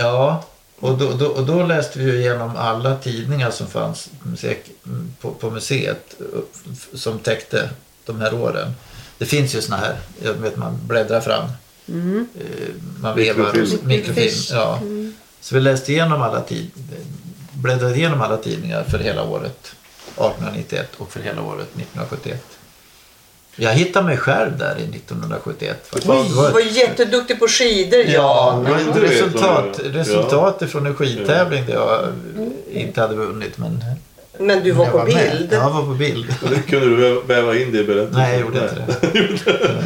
[0.00, 0.44] Ja,
[0.80, 4.08] och då, då, och då läste vi ju igenom alla tidningar som fanns
[5.20, 6.14] på, på museet
[6.94, 7.70] som täckte
[8.06, 8.72] de här åren.
[9.18, 11.44] Det finns ju såna här, jag vet man bläddrar fram.
[11.44, 12.22] Eh,
[13.00, 13.86] Man vevar Mikrofilm.
[13.88, 14.34] mikrofilm.
[14.50, 14.80] Ja.
[15.40, 16.70] Så vi läste igenom alla tid,
[17.52, 19.74] bläddrade igenom alla tidningar för hela året
[20.16, 22.44] 1891 och för hela året 1971.
[23.60, 25.76] Jag hittade mig själv där i 1971.
[25.90, 26.08] faktiskt.
[26.10, 29.92] Oj, Det var- Du var jätteduktig på skidor Ja, var vet resultat, man ju.
[29.98, 32.00] resultat ifrån en skidtävling där jag
[32.72, 33.58] inte hade vunnit.
[33.58, 33.84] Men
[34.40, 35.06] Men du var på med.
[35.06, 35.48] bild.
[35.52, 36.26] Ja, jag var på bild.
[36.68, 38.20] Kunde du väva- in det i berättelsen?
[38.22, 38.74] Nej, jag gjorde inte
[39.52, 39.84] det.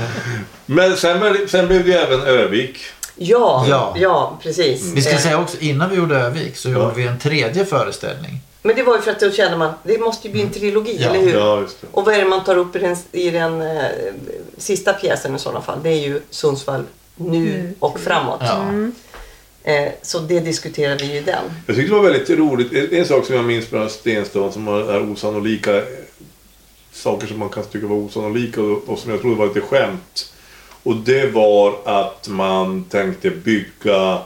[0.66, 2.78] Men sen, blev- sen blev det även Övik.
[3.16, 4.38] Ja, ja, Ja.
[4.42, 4.92] precis.
[4.94, 6.72] Vi ska Eh, säga också, innan vi gjorde Övik så Ja.
[6.74, 8.40] gjorde vi en tredje föreställning.
[8.62, 10.96] Men det var ju för att då kände man, det måste ju bli en trilogi,
[11.00, 11.32] Ja, eller hur?
[11.34, 11.86] Ja, just det.
[11.90, 13.84] Och vad är det man tar upp i den, i den eh,
[14.56, 15.78] sista pjäsen i sådana fall?
[15.82, 16.84] Det är ju Sundsvall
[17.16, 17.74] nu Nu.
[17.78, 18.40] och framåt.
[18.40, 18.72] Ja.
[19.72, 21.44] Eh, så det diskuterar vi ju i den.
[21.66, 22.72] Jag tyckte det var väldigt roligt.
[22.72, 25.76] En, en sak som jag minns från Stenstad som är osannolika.
[25.76, 25.82] eh,
[26.92, 30.32] Saker som man kan tycka var osannolika och, och som jag trodde var lite skämt.
[30.82, 34.18] Och det var att man tänkte bygga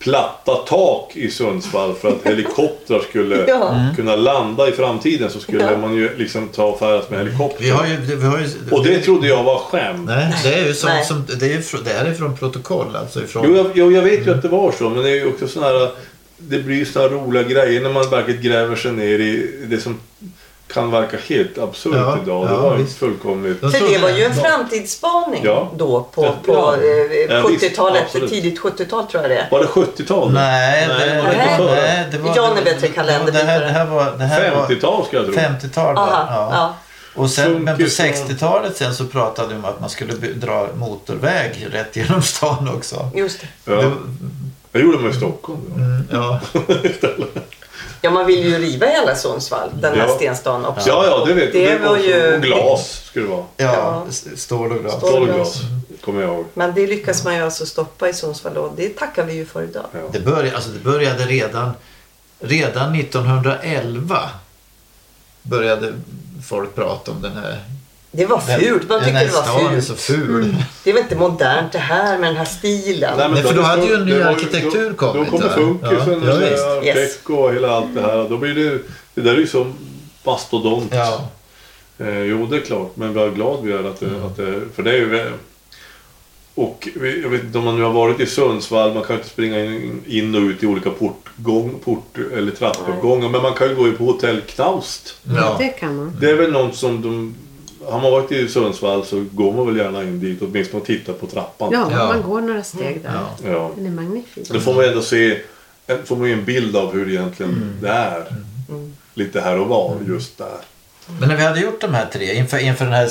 [0.00, 3.86] platta tak i Sundsvall för att helikoptrar skulle Ja.
[3.96, 5.78] kunna landa i framtiden så skulle Ja.
[5.78, 7.62] man ju liksom ta och färdas med helikopter.
[7.64, 10.06] Vi har ju, vi har ju, Och det trodde jag var skämt.
[10.06, 11.04] Nej, det är ju Nej.
[11.04, 12.96] som, det är, ju fr- det här är från protokoll.
[12.96, 15.14] Alltså ifrån, Jo, jag, jo, jag vet ju att det var så, men det är
[15.14, 15.90] ju också sådana här...
[16.42, 20.00] Det blir ju sådana roliga grejer när man verkligen gräver sig ner i det som
[20.74, 22.46] kan verka helt absurt Ja, idag.
[22.46, 22.98] Det ja, var visst.
[22.98, 23.60] fullkomligt...
[23.60, 25.70] De För det var ju en framtidsspaning Ja.
[25.76, 26.74] då på, Ja, på ja.
[26.76, 28.30] eh, Ja, visst, 70-talet, absolut.
[28.30, 29.48] tidigt 70-tal tror jag det är.
[29.50, 30.32] Var det 70-tal?
[30.32, 32.06] Nej, Nej, det, var det Nej.
[32.12, 32.36] det var...
[32.36, 34.12] Jan är det- bättre kalender- Det här, det här var...
[34.18, 35.34] Det här var 50-tal ska jag tro.
[35.34, 36.48] 50-tal var Aha, ja.
[36.52, 36.74] ja.
[37.14, 40.12] Och sen, men på Funkis och- 60-talet sen så pratade vi om att man skulle
[40.14, 43.10] dra motorväg rätt genom stan också.
[43.14, 43.72] Just det.
[43.72, 43.92] Ja.
[44.72, 45.60] Jag gjorde mig i Stockholm.
[45.76, 46.40] Mm, ja.
[48.02, 50.14] Ja, man vill ju riva hela Sundsvall, den här Ja.
[50.16, 50.88] stenstaden också.
[50.88, 51.78] Ja, ja, det vet Det jag.
[51.78, 53.44] var ju- Och glas skulle det vara.
[53.56, 54.36] ja, Ja.
[54.36, 54.94] stål och glas.
[54.96, 55.60] Stål och glas,
[56.04, 56.44] kommer jag ihåg.
[56.54, 59.62] Men det lyckas man ju alltså stoppa i Sundsvall och det tackar vi ju för
[59.62, 59.84] idag.
[59.92, 59.98] Ja.
[60.12, 61.70] Det började, alltså det började redan,
[62.40, 64.18] redan 1911
[65.42, 65.92] började
[66.48, 67.64] folk prata om den här.
[68.12, 69.84] Det var fult, man tyckte det var stan är fult.
[69.84, 70.56] så ful.
[70.84, 73.14] Det är väl inte modernt det här med den här stilen.
[73.18, 75.30] Nej, men Nej, för då hade ju en ny det var arkitektur då, kommit, Då
[75.38, 75.54] kommer va?
[75.54, 77.18] funkisen, Ja, ja, Yes.
[77.26, 78.28] Och hela allt det här.
[78.28, 78.78] Då blir det,
[79.14, 79.74] det där är ju som
[80.24, 80.92] mastodont.
[80.94, 81.28] Ja.
[81.98, 82.96] Eh, jo, det är klart.
[82.96, 84.24] Men vad glad vi är att det, Mm.
[84.26, 85.30] att det för det är ju...
[86.54, 86.88] Och
[87.22, 89.64] jag vet inte om man nu har varit i Sundsvall, man kan ju inte springa
[89.64, 93.28] in, in och ut i olika portgång, port eller trappuppgångar.
[93.28, 95.14] Men man kan ju gå in på hotell Knaust.
[95.22, 95.56] Ja.
[95.58, 96.16] Det kan man.
[96.20, 97.34] Det är väl något som de...
[97.90, 101.12] Har man varit i Sundsvall så går man väl gärna in dit åtminstone och tittar
[101.12, 101.68] på trappan.
[101.72, 102.06] Ja, Ja.
[102.06, 103.12] man går några steg där.
[103.14, 103.50] Ja.
[103.50, 103.70] Ja.
[103.76, 104.48] Den är magnifik.
[104.48, 105.40] Då får man ju ändå se,
[106.04, 108.34] får man en bild av hur det egentligen det är.
[109.14, 110.56] Lite här och var just där.
[111.20, 113.08] Men när vi hade gjort de här tre inför, inför den här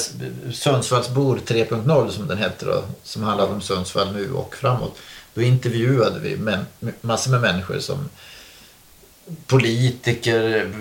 [0.51, 4.97] Sundsvallsbor 3.0 som den hette då, som handlade om Sundsvall nu och framåt.
[5.33, 6.65] Då intervjuade vi män,
[7.01, 8.09] massor med människor som
[9.47, 10.71] politiker,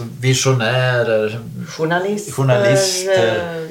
[0.00, 3.68] alltså visionärer, Journalister, Journalister.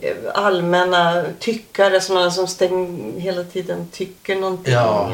[0.00, 4.74] eh, allmänna tyckare, sådana som stäng, hela tiden tycker någonting.
[4.74, 5.12] Ja.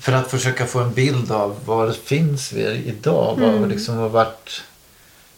[0.00, 4.62] För att försöka få en bild av var finns vi idag, var, liksom, och vart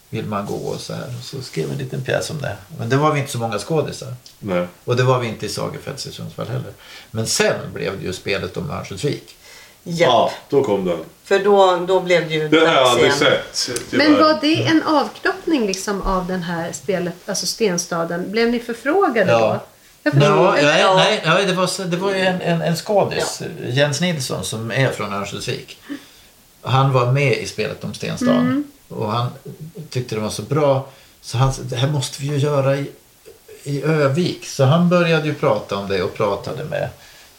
[0.09, 1.13] vill man gå och så här.
[1.23, 2.57] Så skrev vi en liten pjäs om det.
[2.77, 4.13] Men det var vi inte så många skådisar.
[4.39, 4.67] Nej.
[4.85, 6.73] Och det var vi inte i Sagerfälts i Sundsvall heller.
[7.11, 9.35] Men sen blev det ju spelet om Örnsköldsvik.
[9.83, 10.97] Ja, Ja, då kom den.
[11.23, 13.67] för då, då blev det ju Den har jag aldrig sett.
[13.91, 18.31] Men var det en avknoppning liksom av den här spelet, alltså Stenstaden?
[18.31, 19.39] Blev ni förfrågade Ja.
[19.39, 19.59] då?
[20.03, 20.23] Jag.
[20.23, 20.95] Ja, nej, ja.
[20.95, 24.91] nej, nej, det, var, det var ju en, en, en skådis, Jens Nilsson, som är
[24.91, 25.77] från Örnsköldsvik.
[26.61, 28.63] Han var med i spelet om Stenstaden.
[28.87, 29.29] Och han
[29.89, 30.87] tyckte det var så bra.
[31.21, 32.91] Så han sa, det här måste vi ju göra i,
[33.63, 34.45] i Övik.
[34.47, 36.89] Så han började ju prata om det och pratade med,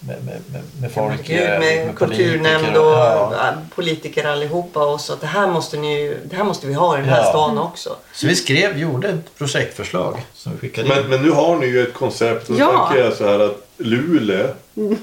[0.01, 1.26] med, med, med, med folk.
[1.26, 1.59] Gud, eh, med
[1.98, 2.07] politiker.
[2.07, 3.32] kulturnämnd och Ja.
[3.36, 6.96] ja, politiker allihopa och så att det här måste, ni, det här måste vi ha
[6.98, 7.28] i den här Ja.
[7.30, 7.96] stan också.
[8.12, 11.07] Så vi skrev, gjorde ett projektförslag som vi skickade Men, in.
[11.11, 12.48] men nu har ni ju ett koncept.
[12.48, 12.86] Nu Ja.
[12.88, 14.46] tänker jag så här att Luleå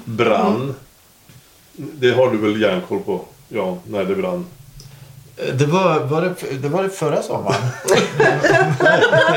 [0.05, 0.75] brann.
[1.73, 3.21] Det har du väl järnkoll på?
[3.49, 4.45] Ja, när det brann.
[5.53, 7.55] Det var, var, det, det var det förra sommaren.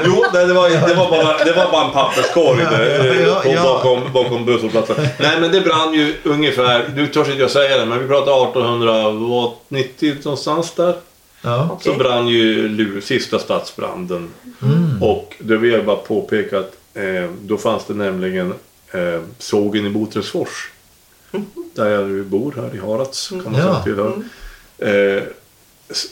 [0.04, 3.44] Jo, nej, det, var, det, var bara, det var bara en papperskorg där, Ja, ja,
[3.44, 3.62] eh, ja.
[3.62, 4.96] bakom, bakom busshållplatsen.
[5.20, 8.32] Nej, men det brann ju ungefär, nu törs inte jag säga det, men vi pratar
[8.48, 10.94] 1890 någonstans där.
[11.42, 11.78] Ja.
[11.82, 11.98] Så Okej.
[12.04, 14.28] brann ju Luleå, sista stadsbranden.
[15.00, 18.54] Och det vill jag bara påpeka att eh, då fanns det nämligen
[18.92, 20.70] eh, sågen i Botrösfors.
[21.74, 23.28] Där jag nu bor här i Harads.
[23.28, 23.60] Kan man Ja.
[23.60, 24.12] säga tillhör.
[24.78, 25.22] Eh,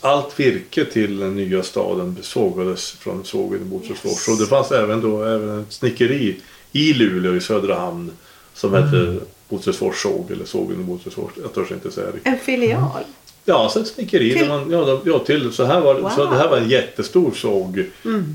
[0.00, 4.28] allt virke till den nya staden sågades från sågen i Botrösfors.
[4.28, 6.36] Och det fanns även då även ett snickeri
[6.72, 8.10] i Luleå i Södra hamn
[8.54, 9.16] som hette
[9.48, 11.32] Botrösfors såg eller sågen i Botrösfors.
[11.42, 12.30] Jag törs inte säga det.
[12.30, 13.04] En filial.
[13.44, 14.32] Ja, alltså ett snickeri.
[14.32, 15.52] Till- man, ja, ja, till.
[15.52, 16.12] Så, här var, så Wow.
[16.20, 16.30] Mm.
[16.32, 17.84] det här var en jättestor såg.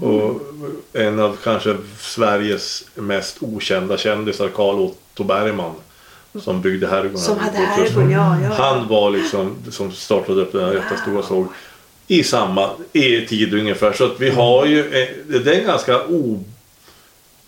[0.02, 0.42] Och
[0.94, 5.74] en av kanske Sveriges mest okända kändisar, Carl Otto Bergman.
[6.42, 7.18] Som byggde herrgården.
[7.18, 8.50] Som hade herrgården, ja, ja.
[8.54, 11.48] Han var liksom som startade upp den här jättestora såg.
[12.08, 13.94] I samma i tid ungefär.
[13.94, 15.08] Så att vi har ju, eh,
[15.44, 16.44] det är en ganska o,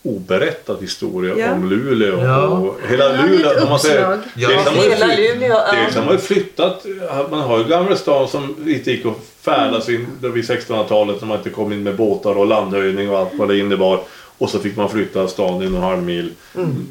[0.02, 1.52] oberättad historia Ja.
[1.52, 2.22] om Luleå.
[2.24, 2.46] Ja.
[2.46, 4.18] Och hela Luleå, om man säger.
[4.36, 4.48] Ja.
[4.48, 5.72] dels har man ju Hela flytt- Luleå, ja.
[5.82, 6.86] Dels har man ju flyttat.
[7.30, 11.28] Man har ju Gamla stan som inte gick att färdas in där vid 1600-talet när
[11.28, 14.00] man inte kom in med båtar och landhöjning och allt vad det innebar.
[14.38, 16.32] Och så fick man flytta stan in en halv mil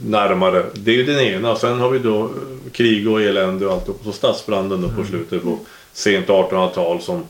[0.05, 0.65] närmare.
[0.73, 1.55] Det är ju den ena.
[1.55, 3.89] Sen har vi då eh, krig och elände och allt.
[3.89, 5.59] Och så stadsbranden då på slutet på
[5.93, 7.23] sent 1800-tal som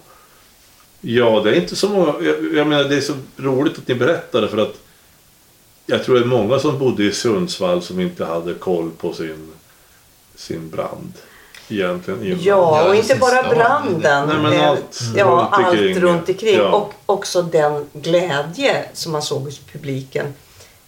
[1.08, 2.14] Ja, det är inte så många.
[2.22, 4.82] Jag, jag menar, det är så roligt att ni berättade för att
[5.86, 9.52] jag tror det är många som bodde i Sundsvall som inte hade koll på sin,
[10.36, 11.14] sin brand.
[11.70, 12.26] Egentligen.
[12.26, 12.40] innan.
[12.44, 14.28] Ja, och inte bara branden.
[14.28, 16.00] Nej, men allt ja, runt allt omkring.
[16.00, 16.58] runt omkring.
[16.58, 16.70] Ja.
[16.72, 20.34] Och också den glädje som man såg hos publiken.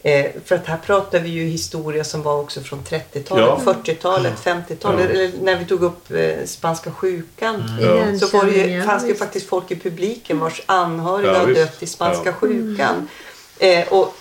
[0.01, 3.73] Eh, för att här pratar vi ju historia som var också från 30-talet, Ja.
[3.83, 5.05] 40-talet, 50-talet.
[5.05, 5.09] Ja.
[5.11, 7.63] Eller när vi tog upp eh, spanska sjukan.
[7.81, 8.19] Ja.
[8.19, 11.83] Så var det ju, fanns det ju faktiskt folk i publiken vars anhöriga Ja, dött
[11.83, 12.33] i spanska Ja.
[12.33, 13.09] sjukan.
[13.59, 14.13] Eh, och,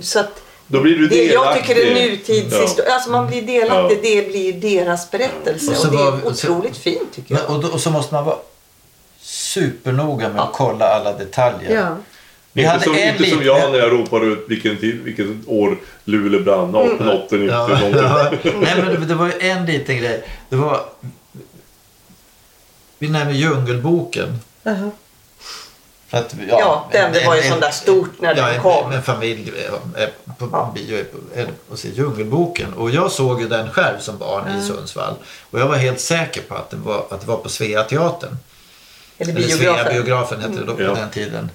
[0.00, 1.66] så att Då blir du det, jag delaktig.
[1.66, 2.88] tycker det är nutidshistoria.
[2.88, 2.94] Ja.
[2.94, 3.98] Alltså man blir delaktig.
[4.02, 5.70] Det blir deras berättelse.
[5.72, 7.50] Och Och, det är vi- och så- otroligt fint tycker jag.
[7.50, 8.36] Och, då, och så måste man vara
[9.20, 11.74] supernoga med att kolla alla detaljer.
[11.74, 11.96] Ja.
[12.52, 15.00] Vi inte hade som, en inte som liten- jag när jag ropar ut vilken tid,
[15.04, 16.74] vilket år Luleå brann.
[16.74, 18.30] 1880, 90 Ja, ja.
[18.60, 20.22] Nej, men det, det var ju en liten grej.
[20.48, 20.80] Det var...
[22.98, 24.38] Vi nämnde Djungelboken.
[24.62, 24.90] Jaha.
[26.08, 28.92] För att, Ja, den, det var ju sånt där stort när ja, den en, kom.
[28.92, 29.52] En familj
[29.96, 30.72] eh, eh, på Ja.
[30.74, 31.04] bio
[31.34, 32.72] eh, och se Djungelboken.
[32.72, 35.14] Och jag såg ju den själv som barn i Sundsvall.
[35.50, 38.36] Och jag var helt säker på att det var, att det var på Svea-teatern.
[39.18, 39.66] Eller Eller biografen.
[39.66, 39.84] Mm.
[39.84, 40.94] Svea-biografen hette det då på Ja.
[40.94, 41.50] den tiden.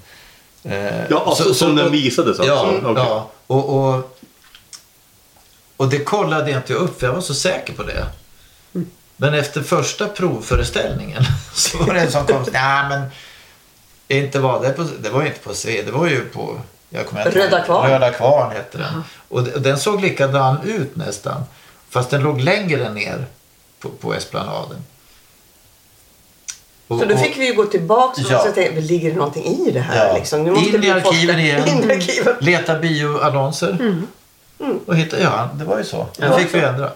[0.64, 2.54] Eh, Ja, alltså, som den visades alltså?
[2.54, 2.92] Ja, Okej.
[2.96, 3.30] ja.
[3.46, 4.18] Och, och,
[5.76, 8.06] och det kollade jag inte upp för jag var så säker på det.
[9.16, 11.22] Men efter första provföreställningen
[11.54, 12.44] så var det en som kom.
[12.52, 13.02] Nej men
[14.08, 16.58] inte var det på, det var inte på C, det var ju på
[16.90, 17.38] jag kommer inte.
[17.38, 17.90] Röda Kvarn.
[17.90, 19.02] Röda Kvarn hette den.
[19.28, 21.42] Och, de- och den såg likadan ut nästan.
[21.90, 23.24] Fast den låg längre ner
[23.80, 24.84] på, på esplanaden.
[26.88, 28.52] Och- Så då fick vi ju gå tillbaka och Ja.
[28.56, 30.06] men ligger det någonting i det här?
[30.08, 30.14] Ja.
[30.14, 30.42] Liksom?
[30.44, 31.68] Nu måste In i arkiven igen.
[31.68, 32.34] In i arkiven.
[32.40, 34.02] Leta bioannonser.
[34.86, 36.06] Och hitta, ja, det var ju så.
[36.16, 36.38] Det Ja.
[36.38, 36.90] fick vi ändra.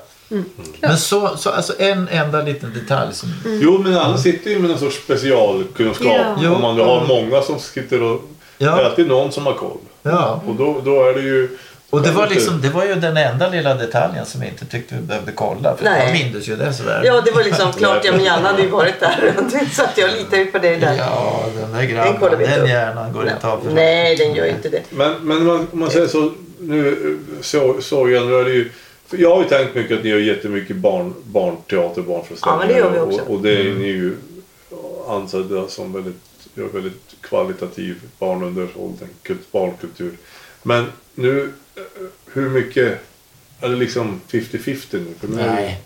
[0.80, 3.34] Men så, så alltså en enda liten detalj som...
[3.44, 6.38] Jo, men alla sitter ju med en sorts specialkunskap.
[6.42, 6.50] Ja.
[6.50, 8.22] Om man har många som sitter och...
[8.58, 8.76] Ja.
[8.76, 9.78] Det är alltid någon som har koll.
[10.02, 10.42] Ja.
[10.46, 11.58] Och då, då är det ju...
[11.90, 14.94] Och det var, liksom, det var ju den enda lilla detaljen som vi inte tyckte
[14.94, 15.76] vi behövde kolla.
[15.76, 16.04] För Nej.
[16.04, 17.02] jag mindes ju det sådär.
[17.04, 18.04] Ja, det var liksom klart.
[18.04, 19.34] Ja, men Janne hade ju varit där.
[19.72, 20.94] Så att jag litar ju på dig där.
[20.98, 22.68] Ja, den där Den grabben, den upp.
[22.68, 24.82] hjärnan går inte av för Nej, den gör ju inte det.
[24.90, 28.70] Men, men om man, man säger så, nu så, såg jag, nu är det ju...
[29.09, 32.62] för Jag har ju tänkt mycket att ni gör jättemycket barn, barnteater, barnföreställningar.
[32.62, 33.20] Ja, men det gör vi också.
[33.22, 34.16] Och, och det är ni ju
[35.09, 36.20] ansedda som väldigt,
[36.54, 40.16] gör väldigt kvalitativ barnunderhållning, kult- barnkultur.
[40.62, 41.52] Men nu,
[42.32, 43.00] hur mycket,
[43.61, 45.14] är det liksom 50-50 nu?
[45.20, 45.80] För nu Nej,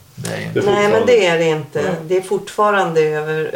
[0.54, 1.80] det Nej, men det är det inte.
[1.80, 1.92] Ja.
[2.08, 3.50] Det är fortfarande över,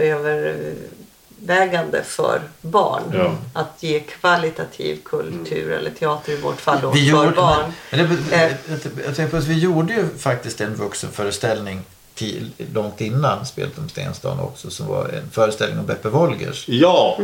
[1.49, 3.03] övervägande för barn.
[3.13, 3.35] Ja.
[3.53, 7.73] Att ge kvalitativ kultur, eller teater i vårt fall då, Vi för gjorde, barn.
[7.91, 8.53] men, men det, Eh.
[8.71, 11.83] jag, jag på att vi gjorde ju faktiskt en vuxenföreställning
[12.15, 16.69] till, långt innan Spelet om Stenstan också som var en föreställning om Beppe Wolgers.
[16.69, 17.19] Ja,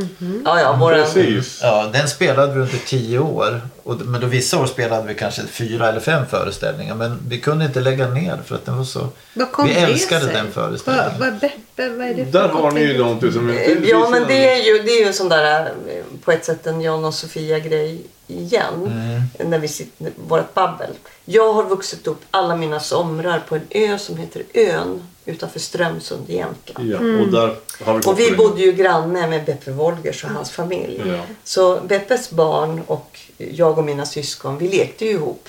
[0.45, 1.59] Ja, ja, våran, precis.
[1.63, 5.43] Ja, den spelade vi under tio år och, men då vissa år spelade vi kanske
[5.47, 6.95] fyra eller fem föreställningar.
[6.95, 9.09] Men vi kunde inte lägga ner för att den var så...
[9.35, 10.35] Vad kom vi älskade sig?
[10.35, 11.11] den föreställningen.
[11.19, 13.57] Vad, vad, Beppe, vad är det för Där har ni ju någonting som...
[13.85, 16.67] Ja, men det är ju, det är ju en sån där eh, på ett sätt
[16.67, 18.93] en John och Sofia-grej igen.
[19.39, 20.91] När vi sitter, vårt babbel.
[21.25, 26.31] Jag har vuxit upp alla mina somrar på en ö som heter Ön utanför Strömsund
[26.31, 26.89] i Jämtland.
[26.91, 30.51] Ja, och där har vi Och vi bodde ju granne med Beppe Wolgers och hans
[30.51, 31.03] familj.
[31.07, 31.21] Ja.
[31.45, 35.49] Så Beppes barn och jag och mina syskon, vi lekte ju ihop.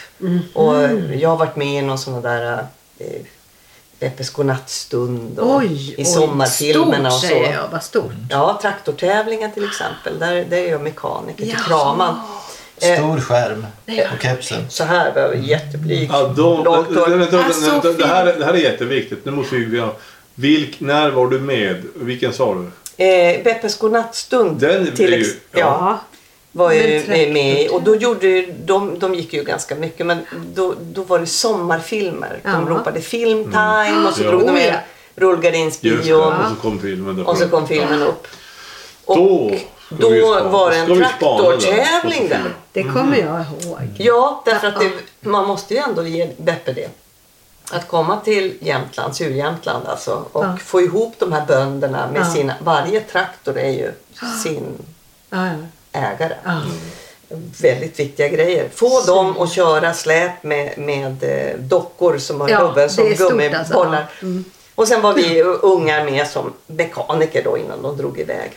[0.53, 0.75] Och
[1.15, 2.65] jag har varit med i någon sån där
[2.99, 3.21] eh,
[3.99, 7.35] Beppes godnattstund och Oj, i oj, sommarfilmerna och stort så.
[7.35, 7.67] säger jag.
[7.71, 8.11] Vad stort.
[8.29, 10.19] Ja, traktortävlingar till exempel.
[10.19, 11.63] Där, där är jag mekaniker till Jaha.
[11.67, 12.19] kraman.
[12.83, 14.65] Eh, Stor skärm och kepsen.
[14.69, 16.09] Så här var jag jätteblyg.
[16.13, 16.63] Ja, de,
[17.97, 19.25] det, här, är- det här är jätteviktigt.
[19.25, 19.77] Nu måste vi...
[19.77, 19.95] Ja,
[20.35, 21.83] vilk, när var du med?
[21.95, 22.71] Vilken sa du?
[23.05, 25.59] Eh, Beppes godnattstund Den till ju- ja.
[25.59, 25.99] ja.
[26.51, 27.69] var ju med i.
[27.71, 30.17] Och då gjorde ju, de, de gick ju ganska mycket men
[30.55, 32.39] då, då var det sommarfilmer.
[32.43, 32.75] De Ja.
[32.75, 34.27] ropade filmtime och så Ja.
[34.29, 34.75] drog de Oh, med
[35.15, 36.23] rullgardinsbion.
[36.33, 37.25] och så kom filmen.
[37.25, 38.27] Och så kom filmen upp.
[39.05, 39.51] Och Då,
[39.99, 40.09] då
[40.49, 42.53] var det en traktortävling där.
[42.71, 43.79] Det kommer jag ihåg.
[43.97, 44.91] Ja, därför att det,
[45.29, 46.89] man måste ju ändå ge Beppe det.
[47.71, 50.57] Att komma till Jämtland, Surjämtland alltså och Ja.
[50.65, 52.33] få ihop de här bönderna med Ja.
[52.33, 52.53] sina...
[52.63, 53.91] Varje traktor är ju
[54.43, 54.63] sin
[55.29, 55.99] Ja, ja.
[55.99, 56.35] ägare.
[56.45, 56.61] Ja.
[57.61, 58.69] Väldigt viktiga grejer.
[58.75, 63.59] Få dem att köra släp med, med eh, dockor som har Ja, som gummibollar.
[63.59, 64.25] alltså.
[64.25, 64.45] Mm.
[64.75, 68.51] Och sen var vi ungar med som mekaniker då innan de drog iväg.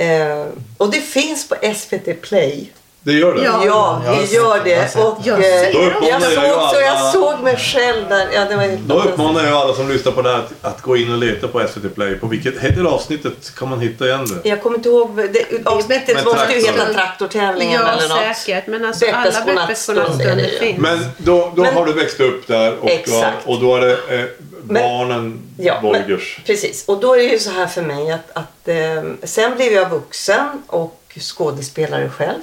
[0.00, 0.46] Eh,
[0.76, 2.72] och det finns på SVT Play.
[3.02, 3.42] Det gör det?
[3.44, 4.02] Ja.
[4.06, 4.74] Ja, sett gör det.
[4.94, 5.00] Det.
[5.00, 8.28] Och, Jag eh, jag, såg, jag ju så jag såg mig själv där.
[8.34, 10.82] Ja, det var helt Då uppmanar jag alla som lyssnar på det här att, att
[10.82, 12.14] gå in och leta på SVT Play.
[12.14, 14.48] På vilket heter avsnittet kan man hitta igen det?
[14.48, 15.16] Jag kommer inte ihåg.
[15.16, 16.80] Det, avsnittet Med måste ju traktor.
[16.82, 18.36] heta Traktortävlingen Ja, eller något.
[18.36, 18.66] säkert.
[18.66, 20.58] Men alltså Beppes alla Beppes godnattstund är det godnattstunder ju.
[20.58, 20.78] finns.
[20.78, 23.36] Men då, då Men- har du växt upp där och, Exakt.
[23.46, 24.24] och då är det eh,
[24.62, 26.40] barnen Ja, men- Wolgers.
[26.46, 29.72] Precis, och då är det ju så här för mig att, att eh, sen blev
[29.72, 32.38] jag vuxen och skådespelare själv.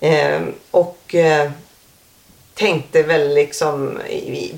[0.00, 1.50] Eh, och eh,
[2.54, 4.54] tänkte väl liksom i,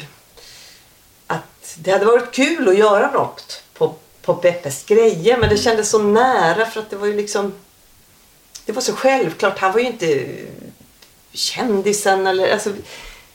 [1.27, 5.91] att det hade varit kul att göra något på, på Beppes grejer men det kändes
[5.91, 7.53] så nära för att det var ju liksom
[8.67, 9.59] det var så självklart.
[9.59, 10.27] Han var ju inte
[11.33, 12.71] kändisen eller alltså,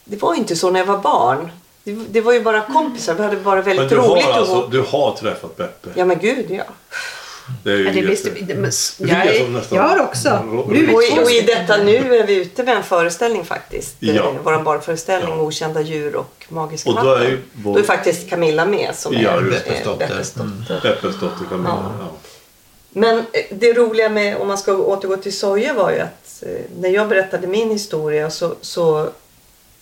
[0.05, 1.51] det var ju inte så när jag var barn.
[1.83, 3.13] Det, det var ju bara kompisar.
[3.13, 4.71] Vi hade bara Men väldigt du roligt har, alltså, ihop.
[4.71, 5.89] du har träffat Beppe?
[5.95, 6.63] Ja men gud ja.
[7.63, 8.53] Det är ju Ja, det jätte- vi.
[8.53, 8.71] Men,
[9.09, 10.39] jag, är nästan- jag har också.
[10.69, 13.95] Nu vi Och, och i detta nu är vi ute med en föreställning faktiskt.
[13.99, 14.13] Ja.
[14.13, 15.41] Eh, Vår barnföreställning Ja.
[15.41, 19.13] Okända djur och Magiska Och då är ju vår- Då är faktiskt Camilla med som
[19.13, 19.83] Ja, är Beppes Mm.
[19.85, 20.79] dotter.
[20.83, 21.93] Beppes dotter Camilla.
[21.99, 22.05] Ja.
[22.91, 26.49] Men eh, det roliga med, om man ska återgå till Soja var ju att eh,
[26.79, 29.09] när jag berättade min historia så, så,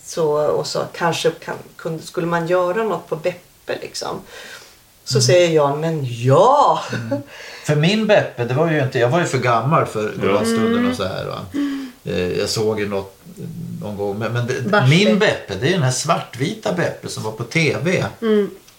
[0.04, 4.20] så och så kanske kan, kunde, skulle man göra något på Beppe liksom.
[5.04, 6.82] Så säger Jan, men ja!
[7.68, 10.96] För min Beppe, det var ju inte, jag var ju för gammal för godnattstunden och
[10.96, 11.24] så här.
[11.26, 11.38] Va?
[12.04, 13.14] Eh, Jag såg ju något
[13.82, 14.18] någon gång.
[14.18, 18.04] Men, men det, min Beppe, det är den här svartvita Beppe som var på TV.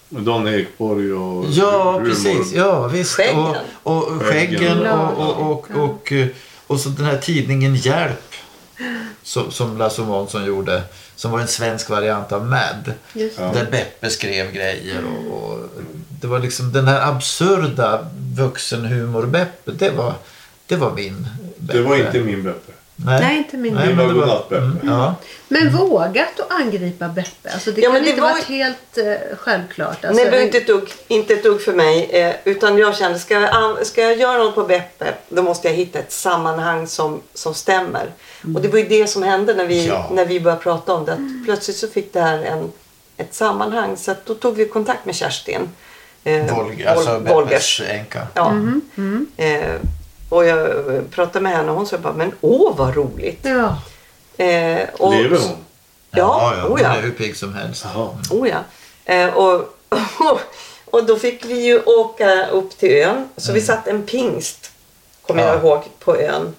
[0.10, 2.10] Med Dan Ekborg och Ja, humor.
[2.10, 2.54] precis.
[2.54, 3.12] Ja, visst.
[3.16, 3.40] Skäggen.
[3.84, 6.14] Och, och skäggen och, och, och, och,
[6.68, 8.34] och så den här tidningen Hjälp
[9.24, 10.82] som, som Lasse Månsson gjorde.
[11.20, 12.94] Som var en svensk variant av Mad.
[13.14, 13.38] Just.
[13.38, 15.04] Där Beppe skrev grejer.
[15.06, 15.70] Och, och
[16.22, 19.72] det var liksom den här absurda vuxenhumor-Beppe.
[19.72, 20.14] Det var,
[20.68, 21.78] det var min Beppe.
[21.78, 22.72] Det var inte min Beppe.
[23.06, 24.58] Nej, Nej, inte min Nej, men var det var- godnatt-Beppe.
[24.58, 25.16] Mm, ja.
[25.48, 27.50] Men vågat att angripa Beppe.
[27.54, 30.06] Alltså det Ja, kan men det inte var varit helt eh, självklart.
[30.06, 32.10] Alltså, Nej, det var inte ett dugg, inte ett dugg för mig.
[32.12, 35.76] Eh, utan jag kände, ska jag, ska jag göra något på Beppe, då måste jag
[35.76, 38.06] hitta ett sammanhang som, som stämmer.
[38.56, 40.10] Och det var ju det som hände när vi, Ja.
[40.14, 41.14] när vi började prata om det.
[41.14, 42.72] Att Plötsligt så fick det här en,
[43.18, 43.98] ett sammanhang.
[43.98, 45.70] Så att då tog vi kontakt med Kerstin.
[46.24, 47.80] Eh, Volg, alltså Vol- Wolgers.
[47.80, 48.28] Beppes änka.
[48.34, 48.52] Ja.
[48.52, 49.76] Mhm, Eh,
[50.30, 53.40] och jag eh, pratade med henne och hon sa bara, men åh vad roligt.
[53.42, 53.82] Ja.
[54.46, 55.58] Eh, och, Lever hon?
[56.12, 56.96] Ja, ja, oh hon ja.
[56.96, 57.86] är hur pigg som helst.
[58.30, 58.58] Oh ja.
[59.14, 59.78] Eh, och,
[60.86, 63.30] och då fick vi ju åka upp till ön.
[63.38, 64.72] Så vi satt en pingst,
[65.28, 65.66] kommer jag Mm.
[65.66, 65.72] Ja.
[65.76, 66.54] ihåg, på ön.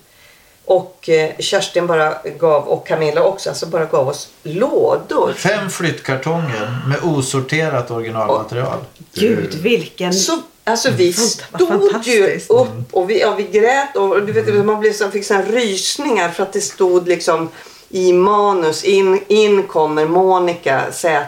[0.64, 5.32] Och eh, Kerstin bara gav, och Camilla också, alltså bara gav oss lådor.
[5.32, 8.78] Fem flyttkartonger med osorterat originalmaterial.
[9.14, 10.12] Gud vilken...
[10.14, 10.38] Så,
[10.70, 12.50] alltså vi Fant- vad stod ju fantastiskt.
[12.50, 16.28] upp och vi, ja, vi grät och du vet, man blev så, fick såna rysningar
[16.30, 17.48] för att det stod liksom
[17.88, 21.26] i manus, in, in kommer Monica Z.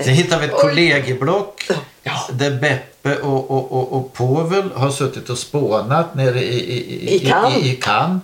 [0.00, 1.70] Sen hittar vi ett kollegieblock
[2.02, 2.12] Ja.
[2.32, 7.18] där Beppe och, och, och, och Povel har suttit och spånat nere i, i, I
[7.30, 7.56] Cannes.
[7.56, 8.20] I, i Cannes.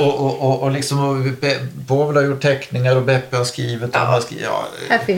[0.00, 1.36] Och, och, och, och, liksom,
[1.88, 3.82] Povel har gjort teckningar och Beppe har skrivit.
[3.82, 4.68] Och de har skrivit ja,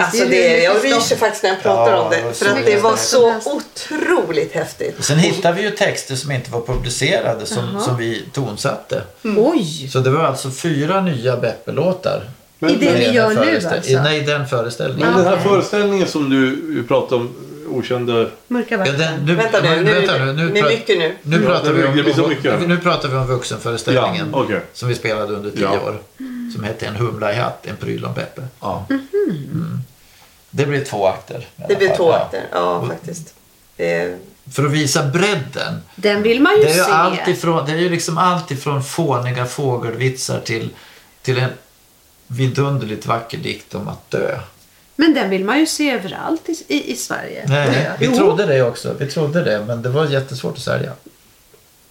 [0.01, 2.97] Alltså det, jag ryser faktiskt när jag pratar Ja, om det För att det var
[2.97, 4.99] så otroligt häftigt.
[4.99, 7.83] Och Sen hittade vi ju texter som inte var publicerade som, Jaha.
[7.83, 9.03] som vi tonsatte.
[9.37, 9.89] Oj!
[9.93, 12.31] Så det var alltså fyra nya Beppe-låtar.
[12.59, 13.91] Men, I det vi gör nu alltså?
[13.91, 15.09] i- Nej, den föreställningen.
[15.15, 17.35] men den här föreställningen som du pratade om,
[17.69, 18.27] okända...
[18.49, 21.15] Mörka Ja, den, nu, Vänta nu, nu, vänta nu, nu, det pra- mycket nu.
[21.23, 22.67] nu pratar det vi om, det blir så mycket här.
[22.67, 24.29] nu pratar vi om vuxenföreställningen.
[24.33, 24.61] Ja, okej.
[24.73, 25.81] Som vi spelade under tio Ja.
[25.81, 25.99] år.
[26.55, 28.43] Som hette En humla i hatt, en pryl om Beppe.
[28.61, 28.87] Ja.
[28.89, 29.07] Mhm.
[29.53, 29.79] Mm.
[30.51, 31.47] Det blir två akter.
[31.69, 32.43] Det blir två akter.
[32.53, 33.35] Ja, faktiskt.
[33.77, 34.13] Eh,
[34.53, 35.83] För att visa bredden.
[35.97, 36.91] Den vill man ju Det är ju, se.
[36.91, 40.71] allt ifrån, det är ju liksom allt ifrån fåniga fågelvitsar till,
[41.23, 41.51] till en
[42.27, 44.39] vidunderligt vacker dikt om att dö.
[45.01, 47.45] Men den vill man ju se överallt i, i, i Sverige.
[47.49, 48.95] Nej, vi trodde det också.
[48.99, 50.93] Vi trodde det, men det var jättesvårt att sälja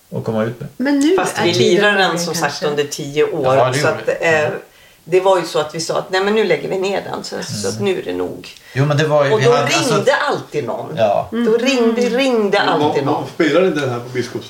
[0.09, 0.69] och komma ut med.
[0.77, 2.51] Men nu Fast vi lirade den som kanske.
[2.51, 3.55] sagt under tio år.
[3.55, 4.49] Ja, det, så att, eh,
[5.03, 7.23] det var ju så att vi sa att nej men nu lägger vi ner den
[7.23, 7.45] så, mm.
[7.45, 7.85] så att mm.
[7.85, 8.49] nu är det nog.
[8.73, 10.31] Jo, men det var ju, och då hade, alltså- ringde alltså...
[10.31, 10.93] alltid någon.
[10.97, 11.29] Ja.
[11.31, 11.45] Mm.
[11.45, 12.73] Då ringde, ringde mm.
[12.73, 13.13] alltid någon.
[13.13, 14.49] Man spelade den här på Biskops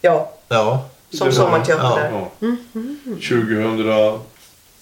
[0.00, 0.32] Ja.
[0.48, 0.84] ja.
[1.12, 2.10] Som sommarteater.
[2.12, 2.46] Ja.
[2.46, 3.12] Mm, mm, ja.
[3.12, 4.27] 2000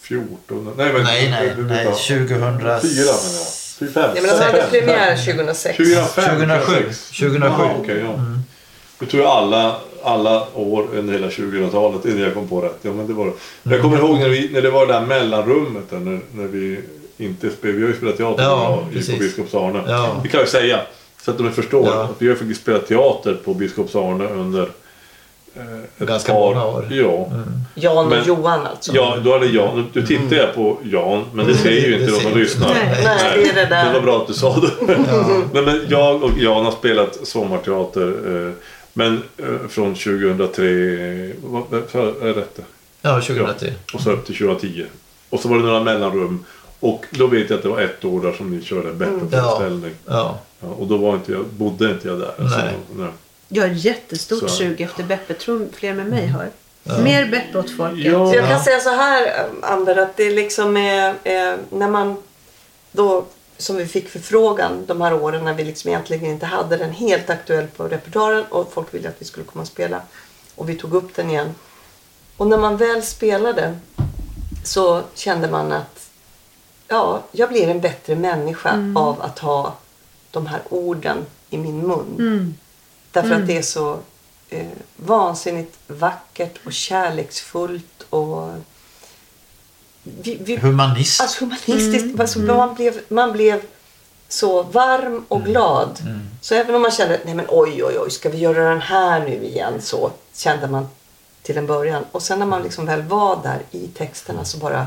[0.08, 2.82] 14, nej men, nej, nej, det, det, nej 2004 menar jag.
[3.78, 5.76] 25, ja, men den hade premiär 2006.
[5.76, 6.72] 2005, 2007.
[6.72, 7.46] 2007.
[7.46, 8.12] Aha, okay, ja.
[8.14, 8.38] mm.
[8.98, 12.78] Det tror jag alla, alla år under hela 2000-talet innan jag kom på rätt.
[12.82, 13.36] Ja, men det var, mm.
[13.62, 16.80] Jag kommer ihåg när, vi, när det var det där mellanrummet där, när, när vi
[17.16, 17.78] inte spelade.
[17.78, 19.82] Vi har ju spelat teater ja, på Biskops Arne.
[19.86, 20.20] Ja.
[20.22, 20.80] Det kan jag säga
[21.22, 22.02] så att de förstår ja.
[22.02, 24.68] att vi har faktiskt spelat teater på Biskops Arne under
[25.98, 26.86] ett Ganska par, många år.
[26.90, 27.28] Ja.
[27.74, 28.92] Jan och Men- Johan alltså.
[28.94, 32.00] Ja, då hade Jan, nu tittar jag på Jan, men det ser ju Mm.
[32.00, 32.68] Inte de som lyssnar.
[32.74, 33.00] Nej.
[33.04, 33.84] Nej, det är det där.
[33.86, 34.96] Det var bra att du sa det.
[35.52, 38.08] Nej, men jag och Jan har spelat sommarteater.
[38.46, 38.52] Eh,
[38.92, 40.62] men eh, från 2003,
[41.42, 41.72] vad
[42.22, 42.58] är det rätt?
[43.02, 43.72] Ja, 2003.
[43.94, 44.84] Och så upp till 2010.
[45.30, 46.44] Och så var det några mellanrum.
[46.80, 49.20] Och då vet jag att det var ett år där som ni körde en bättre
[49.30, 49.92] föreställning.
[50.06, 50.38] Ja.
[50.60, 52.30] Ja, och då var inte jag, bodde inte jag där.
[52.38, 52.74] Alltså, Nej.
[52.96, 53.08] nej.
[53.48, 54.48] Jag har jättestort Så.
[54.48, 55.34] sug efter Beppe.
[55.34, 56.50] Tror fler med mig har.
[57.02, 58.04] Mer Beppe åt folket.
[58.12, 58.28] Ja.
[58.30, 58.64] Så jag kan Ja.
[58.64, 62.16] säga så här Amber att det liksom är eh, när man
[62.92, 63.24] då
[63.58, 67.30] som vi fick förfrågan de här åren när vi liksom egentligen inte hade den helt
[67.30, 70.00] aktuell på repertoaren och folk ville att vi skulle komma och spela.
[70.54, 71.54] Och vi tog upp den igen.
[72.36, 73.78] Och när man väl spelade
[74.64, 76.08] så kände man att
[76.88, 79.74] ja, jag blir en bättre människa av att ha
[80.30, 81.16] de här orden
[81.50, 82.16] i min mun.
[82.18, 82.54] Mm.
[83.22, 83.98] Därför att det är så
[84.48, 88.50] eh, vansinnigt vackert och kärleksfullt och
[90.02, 91.20] vi, vi, Humanist.
[91.20, 92.20] alltså humanistiskt.
[92.20, 93.60] Alltså, man, blev, man blev
[94.28, 95.98] så varm och glad.
[96.40, 99.20] Så även om man kände nej men oj oj oj ska vi göra den här
[99.20, 100.88] nu igen så kände man
[101.42, 102.04] till en början.
[102.12, 104.86] Och sen när man liksom väl var där i texterna så bara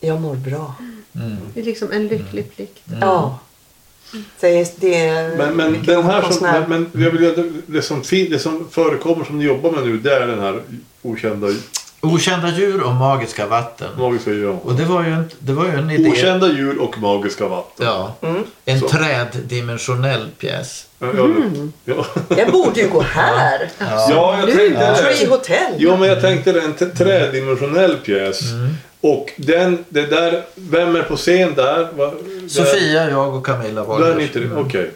[0.00, 0.74] jag mår bra.
[1.54, 2.82] Det är liksom en lycklig plikt.
[3.00, 3.38] Ja.
[4.40, 8.38] Det det Men, men, den här som, men, men jag vill, det, som fin, det
[8.38, 10.60] som förekommer som ni jobbar med nu det är den här
[11.02, 11.48] okända
[12.00, 13.88] Okända djur och magiska vatten.
[13.98, 14.56] magiska djur.
[14.62, 16.10] Och det var ju en, det var ju en idé.
[16.10, 17.86] Okända djur och magiska vatten.
[17.86, 18.14] Ja.
[18.22, 18.42] Mm.
[18.64, 18.88] En Så.
[18.88, 20.86] träddimensionell pjäs.
[20.98, 21.26] Ja, ja,
[21.84, 22.06] ja.
[22.36, 23.70] Jag borde ju gå här.
[23.78, 25.26] ja, jag tänkte Tree det.
[25.30, 25.74] Hotel.
[25.78, 26.60] Ja, men jag tänkte det.
[26.60, 28.40] En t- trädimensionell pjäs.
[29.12, 31.92] Och den, det där, vem är på scen där?
[31.92, 32.04] Va,
[32.40, 34.54] där Sofia, jag och Camilla var Där inte det?
[34.56, 34.90] Okej.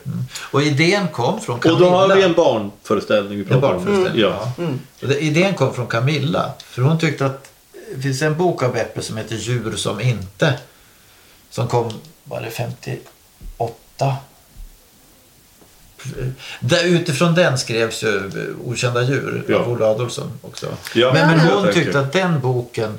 [0.51, 1.81] Och idén kom från Och Camilla.
[1.81, 3.85] då har vi en barnföreställning vi En pratar om.
[3.85, 4.23] barnföreställning.
[4.23, 4.53] Ja.
[4.57, 4.65] Ja.
[5.03, 6.53] Och det, idén kom från Camilla.
[6.65, 7.51] För hon tyckte att
[7.95, 10.55] det finns en bok av Beppe som heter Djur som inte.
[11.51, 11.93] Som kom,
[12.25, 14.17] var det 58?
[16.61, 18.31] Där, utifrån den skrevs ju
[18.65, 19.57] Okända djur Ja.
[19.59, 20.67] av Olle Adolfsson också.
[20.95, 22.99] Ja, men, men hon tyckte att den boken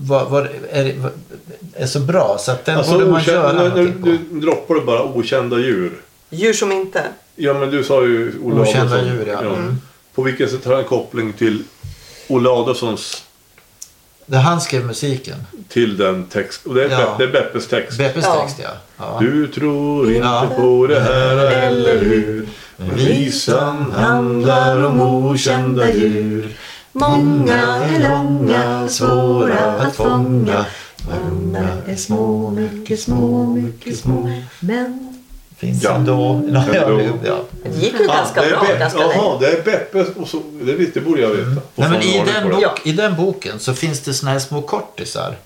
[0.00, 0.94] var, var, är,
[1.74, 4.80] är så bra så att den Alltså, borde man okänd, göra nu, nu, droppar du
[4.80, 5.92] bara okända djur.
[6.30, 7.02] Djur som inte.
[7.36, 9.16] Ja, men du sa ju Olle Okända Adolfsson.
[9.16, 9.38] djur, ja.
[9.40, 9.76] Mm.
[10.14, 11.62] På vilket sätt har han koppling till
[12.28, 13.24] Olle Adolfssons
[14.26, 15.36] Där han skrev musiken.
[15.68, 16.66] till den text?
[16.66, 16.96] Och det är, Ja.
[16.98, 17.98] Bepp, det är Beppes text.
[17.98, 18.40] Beppes Ja.
[18.42, 18.70] text ja.
[18.96, 19.18] ja.
[19.20, 20.48] Du tror inte Ja.
[20.56, 21.36] på det här
[21.66, 22.48] eller hur?
[22.76, 26.56] Visan handlar om okända djur.
[27.00, 30.66] Många är långa, svåra att fånga.
[31.30, 34.30] Många är små, mycket små, mycket små.
[34.60, 35.14] Men
[35.56, 35.94] Finns Ja.
[35.94, 36.42] ändå.
[36.52, 37.18] Ja, ja, Ändå.
[37.24, 37.38] ja.
[37.62, 39.38] Det gick ju ganska det är bra Beppe- ganska länge.
[39.40, 40.04] det är Beppe.
[40.20, 41.50] Och så, det, visste, det borde jag veta.
[41.50, 42.74] Och Nej, men i, den bok, Ja.
[42.84, 45.36] I den boken så finns det såna här små kortisar.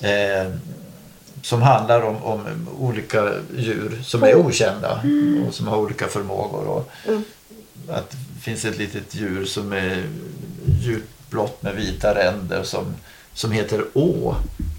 [0.00, 0.50] Eh,
[1.42, 2.40] som handlar om, om
[2.80, 5.00] olika djur som är okända
[5.48, 6.66] och som har olika förmågor.
[6.68, 6.90] Och
[7.90, 10.02] Att det finns ett litet djur som är
[10.84, 12.94] djupblått med vita ränder som,
[13.34, 14.34] som heter Å.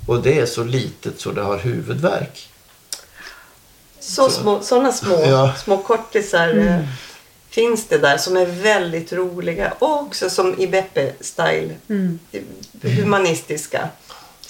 [0.07, 2.49] Och det är så litet så det har huvudvärk.
[3.99, 5.53] Så små, sådana små, Ja.
[5.63, 6.79] små kortisar eh,
[7.49, 11.75] finns det där som är väldigt roliga och också som i Beppe-style.
[12.81, 13.89] Humanistiska.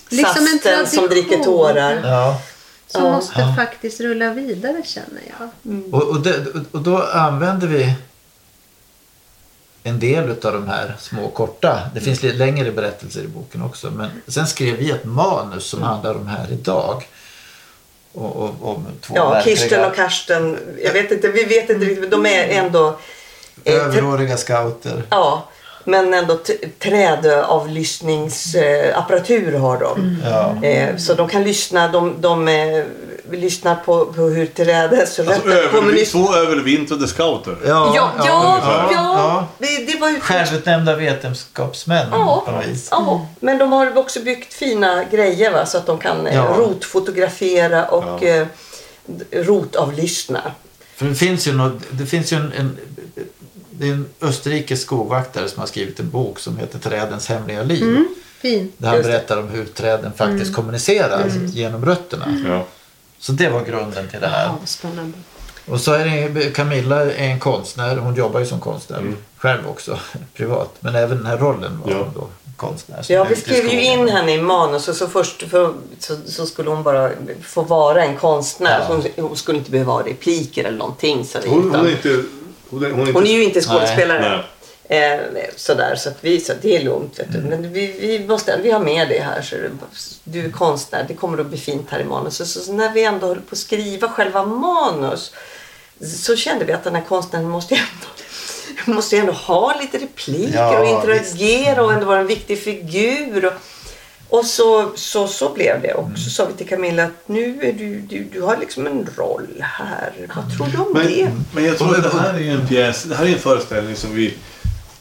[0.09, 2.01] Liksom en Sasten som dricker tårar.
[2.03, 2.41] Ja.
[2.87, 3.11] Som Ja.
[3.11, 5.49] måste faktiskt rulla vidare känner jag.
[5.93, 7.93] Och, och, det, och då använder vi
[9.87, 11.79] en del av de här små korta.
[11.93, 13.91] Det finns lite längre berättelser i boken också.
[13.91, 17.07] Men sen skrev vi ett manus som handlar om här idag.
[18.13, 20.57] Och, och, om två Ja, verkliga Kirsten och Karsten.
[20.83, 22.11] Jag vet inte, vi vet inte riktigt.
[22.11, 22.97] De är ändå...
[23.63, 25.03] eh, överåriga scouter.
[25.09, 25.49] Ja,
[25.83, 26.39] men ändå
[26.79, 30.17] trädavlyssningsapparatur har de.
[30.23, 30.63] Ja.
[30.63, 31.87] Eh, så de kan lyssna.
[31.87, 32.83] De, de eh,
[33.31, 37.57] lyssnar på, på hur trädets Alltså, rötter över, kommunis- två övervintrade scouter.
[37.65, 39.47] Ja, Ja, ja, ja, ja.
[39.57, 42.43] Det, det var ju Självutnämnda vetenskapsmän Ja.
[42.45, 42.87] på något vis.
[42.91, 45.65] Ja, men de har också byggt fina grejer va?
[45.65, 46.55] så att de kan eh, Ja.
[46.57, 48.27] rotfotografera och Ja.
[48.27, 48.47] eh,
[49.31, 50.41] rotavlyssna.
[50.95, 52.77] För det finns ju, något, det finns ju en, en,
[53.69, 58.03] det är en österrikisk skogvaktare som har skrivit en bok som heter Trädens hemliga liv.
[58.41, 58.73] Fint.
[58.77, 62.25] Där han berättar om hur träden faktiskt kommunicerar genom rötterna.
[62.47, 62.65] Ja.
[63.25, 64.45] Så det var grunden till det här.
[64.45, 65.17] Ja, spännande.
[65.67, 67.95] Och så är det, Camilla är en konstnär.
[67.97, 69.03] Hon jobbar ju som konstnär
[69.37, 69.99] själv också,
[70.33, 70.69] privat.
[70.79, 71.97] Men även den här rollen var Ja.
[71.97, 73.05] hon då konstnär.
[73.09, 76.69] Ja, vi skrev ju in henne i manus och så först för, så, så skulle
[76.69, 77.09] hon bara
[77.43, 78.79] få vara en konstnär.
[78.79, 78.85] Ja.
[78.87, 81.25] Hon, hon skulle inte behöva ha repliker eller någonting.
[81.25, 82.23] Så Hon, utan- hon är inte...
[82.69, 84.29] Hon är, hon är inte hon är ju inte skådespelare.
[84.29, 84.43] Nej.
[84.89, 85.19] Eh,
[85.55, 87.19] sådär, så att vi så att det är lugnt.
[87.19, 87.39] Vet du.
[87.39, 89.41] Men vi, vi, måste, vi har med det här.
[89.41, 89.55] Så
[90.23, 92.35] du är konstnär, det kommer att bli fint här i manus.
[92.35, 95.31] Så, så när vi ändå höll på att skriva själva manus
[96.01, 100.57] så kände vi att den här konstnären måste ändå, måste ju ändå ha lite repliker
[100.57, 103.45] Ja, och interagera och ändå vara en viktig figur.
[103.45, 103.53] Och,
[104.29, 105.93] och så, så, så blev det.
[105.93, 109.09] Och så sa vi till Camilla att nu är du, du, du har liksom en
[109.17, 110.13] roll här.
[110.35, 111.23] Vad tror du om det?
[111.23, 113.95] Men, men jag tror att det här är en pjäs, det här är en föreställning
[113.95, 114.33] som vi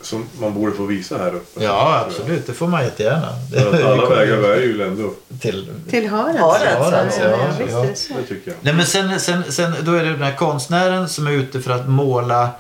[0.04, 1.64] som man borde få visa här uppe.
[1.64, 2.46] Ja, absolut.
[2.46, 3.28] Det får man jättegärna.
[3.84, 6.38] Alla vägar bär ju ändå, till Till Harads.
[6.38, 8.56] Harads, ja, ja, ja, det tycker jag.
[8.60, 11.70] Nej, men sen, sen, sen, då är det den här konstnären som är ute för
[11.70, 12.50] att måla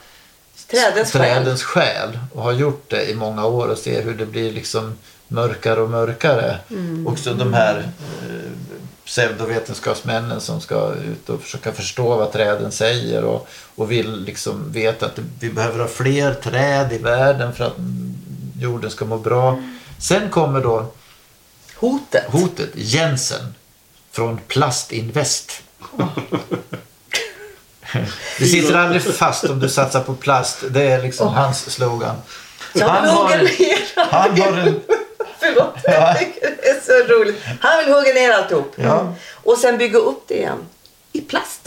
[0.70, 1.22] Trädens själ.
[1.22, 4.94] trädens själ och har gjort det i många år och ser hur det blir liksom
[5.28, 6.56] mörkare och mörkare.
[7.06, 7.78] Också de här
[8.22, 8.50] eh,
[9.04, 15.06] pseudovetenskapsmännen som ska ut och försöka förstå vad träden säger och, och vill liksom veta
[15.06, 18.14] att vi behöver ha fler träd i världen för att mm,
[18.60, 19.62] jorden ska må bra.
[19.98, 20.92] Sen kommer då
[21.76, 22.24] Hotet.
[22.30, 23.54] hotet Jensen
[24.12, 25.62] från Plastinvest.
[28.38, 30.64] Det sitter aldrig fast om du satsar på plast.
[30.70, 32.16] Det är liksom hans slogan.
[32.80, 33.48] Han har,
[34.10, 34.80] han har en...
[35.44, 35.74] Förlåt,
[36.18, 37.36] tycker det är så roligt.
[37.60, 38.72] Han vill hugga ner alltihop.
[38.76, 39.14] Ja.
[39.32, 40.58] Och sen bygga upp det igen.
[41.12, 41.64] I plast.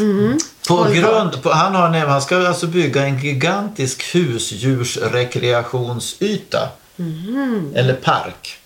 [0.67, 6.69] På grund, på, han, har, nämligen- han ska alltså bygga en gigantisk husdjursrekreationsyta.
[7.75, 8.57] Eller park.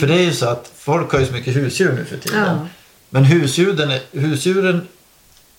[0.00, 2.44] För det är ju så att folk har ju så mycket husdjur nu för tiden.
[2.46, 2.66] Ja.
[3.10, 4.88] Men husdjuren, husdjuren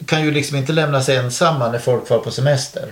[0.06, 2.88] kan ju liksom inte lämnas ensamma när folk far på semester.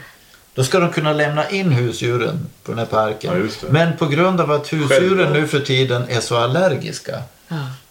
[0.55, 3.33] Då ska de kunna lämna in husdjuren på den här parken.
[3.41, 3.71] Ja, det.
[3.71, 5.33] Men på grund av att husdjuren Självklart.
[5.33, 7.21] nu för tiden är så allergiska.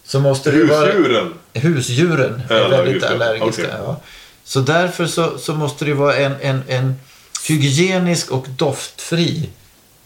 [0.04, 0.86] Så måste det ju vara...
[0.86, 1.34] Husdjuren.
[1.54, 3.08] Husdjuren är Ja, väldigt det.
[3.10, 3.62] allergiska.
[3.62, 3.74] Okej.
[3.86, 4.00] Ja.
[4.44, 6.94] Så därför så, så måste det vara en, en, en
[7.48, 9.48] hygienisk och doftfri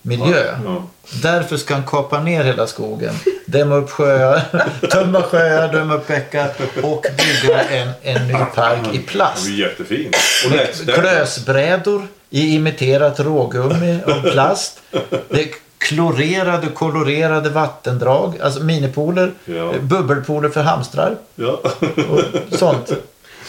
[0.02, 0.54] miljö.
[0.64, 0.86] Ja.
[1.22, 3.14] Därför ska han kapa ner hela skogen,
[3.46, 4.40] dämma upp sjöar,
[4.90, 6.50] tömma sjöar, dämma upp bäckar
[6.82, 9.46] och bygga en, en ny park i Det plast.
[9.46, 10.16] blir jättefint.
[10.44, 10.92] Och nätstäder.
[11.00, 14.80] Klösbrädor i imiterat rågummi av plast.
[15.28, 15.48] Det är
[15.78, 19.72] klorerade, kolorerade vattendrag, alltså minipooler, Ja.
[19.80, 21.60] bubbelpooler för hamstrar Ja.
[22.08, 22.20] och
[22.58, 22.92] sånt.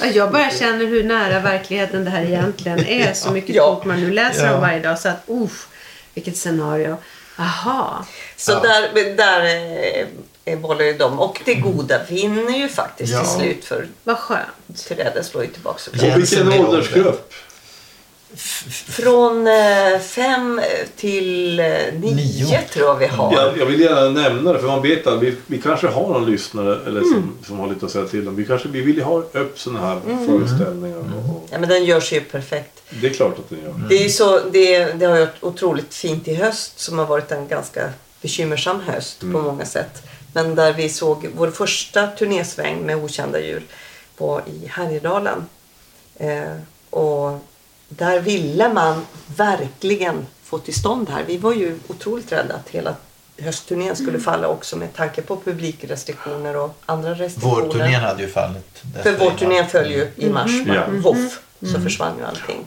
[0.01, 3.13] Ja, Jag bara känner hur nära verkligheten det här egentligen är.
[3.13, 3.81] Så mycket Ja.
[3.85, 4.53] man nu läser Ja.
[4.55, 4.99] om varje dag.
[4.99, 5.67] Så att, uff,
[6.13, 6.97] vilket scenario.
[7.39, 8.05] Aha.
[8.37, 8.59] Så Ja.
[8.59, 10.05] där, där eh,
[10.45, 11.19] eh, bollar ju de.
[11.19, 13.19] Och det goda vinner ju faktiskt Ja.
[13.19, 13.65] till slut.
[13.65, 14.85] För Vad skönt.
[14.87, 15.79] träden slår ju tillbaka.
[15.91, 17.33] Och vilken åldersgrupp?
[18.35, 20.61] Från eh, fem
[20.95, 22.61] till eh, nio, Nio.
[22.61, 23.33] tror jag vi har.
[23.33, 26.31] Jag, jag vill gärna nämna det för man vet att vi, vi kanske har någon
[26.31, 28.35] lyssnare eller som, som har lite att säga till om.
[28.35, 30.97] Vi, kanske, vi vill ju ha upp sådana här föreställningar.
[30.97, 31.03] Och,
[31.35, 32.81] och, Ja, men den görs ju perfekt.
[32.89, 33.73] det är klart att den gör.
[33.89, 37.47] Det, är så, det, det har varit otroligt fint i höst som har varit en
[37.47, 37.89] ganska
[38.21, 40.03] bekymmersam höst på många sätt.
[40.33, 43.63] Men där vi såg vår första turnésväng med okända djur
[44.17, 45.45] på, i Härjedalen.
[46.15, 46.41] Eh,
[46.89, 47.39] och
[47.89, 51.23] där ville man verkligen få till stånd här.
[51.27, 52.95] Vi var ju otroligt rädda att hela
[53.37, 57.61] höstturnén skulle falla också med tanke på publikrestriktioner och andra restriktioner.
[57.65, 58.81] Vårturnén hade ju fallit.
[59.03, 60.73] För vårturnén föll ju i mars, Ja.
[60.73, 61.39] bara voff,
[61.73, 62.65] så försvann ju allting.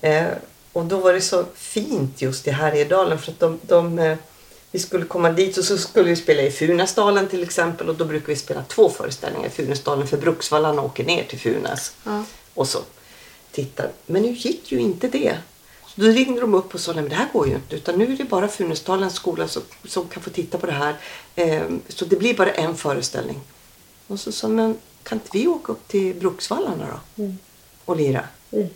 [0.00, 0.24] Eh,
[0.72, 4.16] och då var det så fint just i Härjedalen för att de, de, eh,
[4.70, 8.04] vi skulle komma dit och så skulle vi spela i Funäsdalen till exempel och då
[8.04, 11.92] brukar vi spela två föreställningar i Funäsdalen för Bruksvallarna åker ner till Funäs.
[12.04, 12.24] Ja.
[12.54, 12.78] Och så
[13.52, 13.90] tittar.
[14.06, 15.38] Men nu gick ju inte det.
[15.86, 17.98] Så då ringde de upp och sa nej men det här går ju inte utan
[17.98, 20.96] nu är det bara Funäsdalens skola som, som kan få titta på det här.
[21.34, 23.40] Eh, så det blir bara en föreställning.
[24.06, 26.86] Och så sa men kan inte vi åka upp till Bruksvallarna
[27.16, 27.24] då?
[27.84, 28.24] Och lira?
[28.50, 28.68] Mm.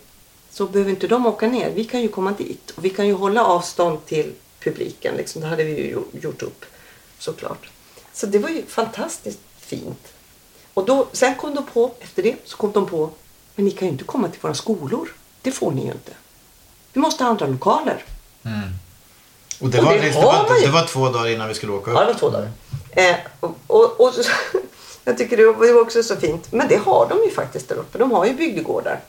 [0.49, 1.71] Så behöver inte de åka ner.
[1.71, 2.71] Vi kan ju komma dit.
[2.71, 5.15] Och vi kan ju hålla avstånd till publiken.
[5.15, 5.41] Liksom.
[5.41, 6.65] Det hade vi ju gjort upp
[7.19, 7.69] såklart.
[8.13, 10.13] Så det var ju fantastiskt fint.
[10.73, 13.09] Och då, sen kom de på, efter det, så kom de på,
[13.57, 15.07] men ni kan ju inte komma till våra skolor.
[15.41, 16.11] Det får ni ju inte.
[16.93, 18.03] Vi måste ha andra lokaler.
[19.59, 20.65] Och det, Och var, det det, var, ju.
[20.65, 21.97] det var två dagar innan vi skulle åka upp.
[21.97, 22.51] Ja, det var två dagar.
[22.91, 24.13] Eh, och, och, och,
[25.03, 26.51] jag tycker det var, också så fint.
[26.51, 27.97] Men det har de ju faktiskt där uppe.
[27.97, 28.99] De har ju bygdegårdar.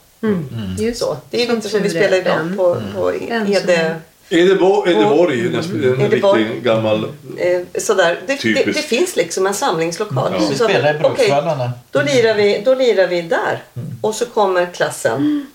[0.78, 1.16] Just Så.
[1.30, 4.01] Det är Som lite som vi spelar idag på, på En som Ede.
[4.31, 5.47] Är- Edeborg, Edeborg är
[5.95, 6.43] en, Edeborg.
[6.45, 7.05] riktig gammal...
[7.39, 8.20] Eh, sådär.
[8.26, 8.74] Det, det, Typiskt.
[8.74, 10.33] det finns liksom en samlingslokal.
[10.33, 10.39] Ja.
[10.51, 11.70] Vi Så, spelar i Bruksvallarna.
[11.91, 13.62] då, lirar vi, då lirar vi där.
[14.01, 15.47] Och så kommer klassen,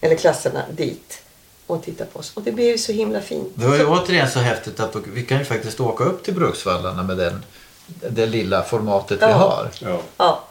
[0.00, 1.22] eller klasserna dit
[1.66, 2.32] och tittar på oss.
[2.34, 3.48] Och det blir ju så himla fint.
[3.54, 6.34] Det var ju Så- återigen så häftigt att vi kan ju faktiskt åka upp till
[6.34, 7.44] Bruksvallarna med den,
[8.10, 9.32] det lilla formatet vi Ja.
[9.32, 9.68] har.
[9.80, 10.00] Ja.
[10.16, 10.44] Ja.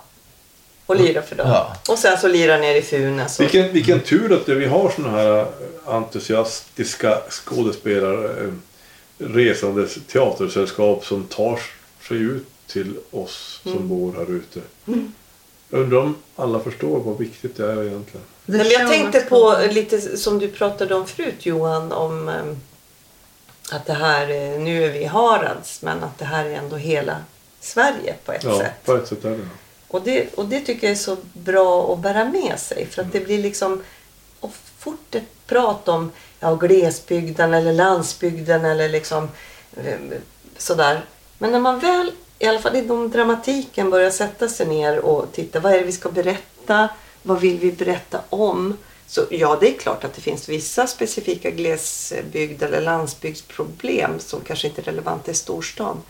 [0.88, 1.48] Och lira för dem.
[1.50, 1.76] Ja.
[1.90, 3.40] Och sen så lira ner i Funäs.
[3.40, 5.46] och- Vilken, vilken tur att vi har såna här
[5.86, 8.54] entusiastiska skådespelare, eh,
[9.18, 11.60] resandes teatersällskap som tar
[12.08, 13.88] sig ut till oss som Mm.
[13.88, 14.60] bor här ute.
[15.70, 18.26] Jag undrar om alla förstår vad viktigt det är egentligen.
[18.46, 22.36] Men jag tänkte på lite som du pratade om förut Johan, om eh,
[23.72, 26.76] att det här, eh, nu är vi i Harads, men att det här är ändå
[26.76, 27.16] hela
[27.62, 28.72] Sverige på ett Ja, sätt.
[28.86, 29.48] på ett sätt är det.
[29.88, 32.86] Och det, och det tycker jag är så bra att bära med sig.
[32.86, 33.84] För att det blir liksom
[34.40, 39.30] och fort ett prat om ja, glesbygden eller landsbygden eller liksom
[39.78, 40.00] eh,
[40.58, 41.06] sådär.
[41.38, 45.60] Men när man väl, i alla fall inom dramatiken, börjar sätta sig ner och titta
[45.60, 46.90] vad är det vi ska berätta?
[47.24, 48.78] Vad vill vi berätta om?
[49.08, 54.68] Så ja, det är klart att det finns vissa specifika glesbygd eller landsbygdsproblem som kanske
[54.68, 56.04] inte är relevanta i storstan.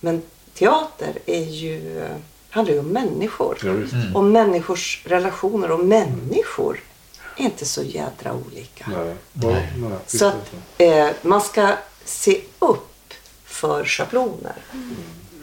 [0.00, 0.22] Men
[0.54, 2.16] teater är ju, eh,
[2.54, 3.58] handlar ju om människor.
[3.62, 3.94] Visst.
[4.14, 6.80] Och människors relationer och människor
[7.36, 8.86] är inte så jädra olika.
[8.90, 9.14] Nej.
[9.32, 9.68] Nej,
[10.06, 11.72] Så att eh, man ska
[12.04, 14.54] se upp för schabloner.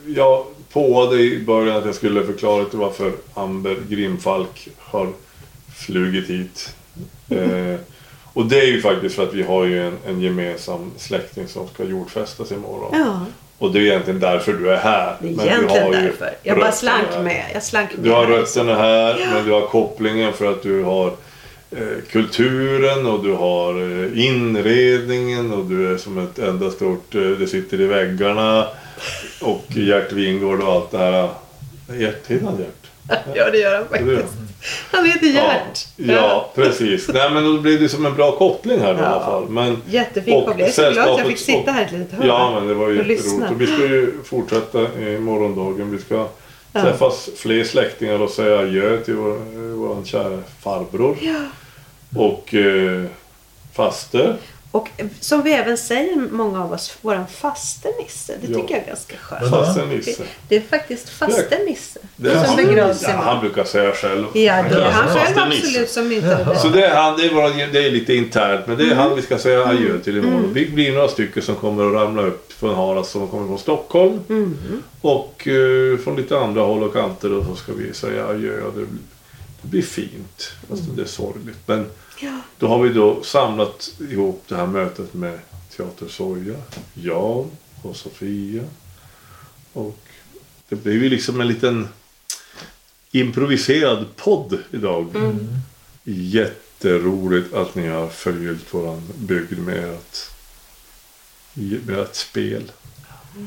[0.06, 5.10] Jag påade i början att jag skulle förklara lite varför Amber Grimfalk har
[5.76, 6.76] flugit hit.
[7.30, 7.80] Eh,
[8.34, 11.68] och det är ju faktiskt för att vi har ju en, en gemensam släkting som
[11.68, 12.90] ska jordfästas imorgon.
[13.00, 13.26] Ja,
[13.62, 15.16] Och det är egentligen därför du är här.
[15.20, 16.30] det är Men du egentligen har ju därför.
[16.44, 17.46] Jag bara slank med.
[17.54, 18.04] Jag slank med.
[18.04, 21.08] Du har rötterna här, men du har kopplingen för att du har
[21.72, 21.82] eh,
[22.12, 27.48] kulturen och du har eh, inredningen och du är som ett enda stort, eh, det
[27.48, 28.68] sitter i väggarna.
[29.42, 31.30] Och Gert Wingård och allt det här.
[32.00, 33.18] Gert, heter han Gert?
[33.36, 34.51] Ja, det gör han Det gör faktiskt.
[34.92, 35.88] Han heter Gert.
[35.96, 37.08] Ja, ja, precis.
[37.08, 39.50] Nej men då blir det som en bra koppling här då, i alla fall.
[39.50, 40.60] Men, Jättefin koppling.
[40.60, 42.28] Jag är så glad att jag fick sitta här ett litet hörn.
[42.28, 43.52] Ja, men det var jätteroligt.
[43.52, 45.92] Och vi ska ju fortsätta i morgondagen.
[45.92, 46.28] Vi ska
[46.74, 49.38] träffas fler släktingar och säga adjö till vår,
[49.76, 51.18] vår kära farbror.
[52.16, 53.04] Och eh,
[53.74, 54.36] faster.
[54.72, 58.34] Och som vi även säger, många av oss, våran faste Nisse.
[58.42, 58.58] Det Ja.
[58.60, 59.52] tycker jag är ganska skönt.
[59.52, 59.66] Vadå?
[59.66, 60.24] Faster Nisse.
[60.48, 62.00] Det, är faktiskt faste Nisse.
[62.16, 64.26] Det är som han, begravs ja, han brukar säga själv.
[64.34, 66.60] Ja, det är han själv absolut som myntade det.
[66.60, 69.16] Så det är, han, det, är våra, det är lite internt, men det är han
[69.16, 70.54] vi ska säga adjö till imorgon.
[70.54, 74.20] Vi blir några stycken som kommer att ramla upp från Haras som kommer från Stockholm.
[75.02, 78.52] Och eh, från lite andra håll och kanter och så ska vi säga adjö.
[78.76, 78.82] Det,
[79.62, 81.58] det blir fint, fast det är sorgligt.
[81.66, 81.86] Men
[82.22, 82.42] Ja.
[82.60, 85.40] då har vi då samlat ihop det här mötet med
[85.78, 86.56] Teater Soja,
[86.94, 88.64] Jan och Sofia.
[89.74, 89.98] Och
[90.70, 91.88] det blir ju liksom en liten
[93.12, 95.08] improviserad podd idag.
[96.04, 100.30] Jätteroligt att ni har förgyllt våran bygd med ert,
[101.86, 102.72] med ert spel.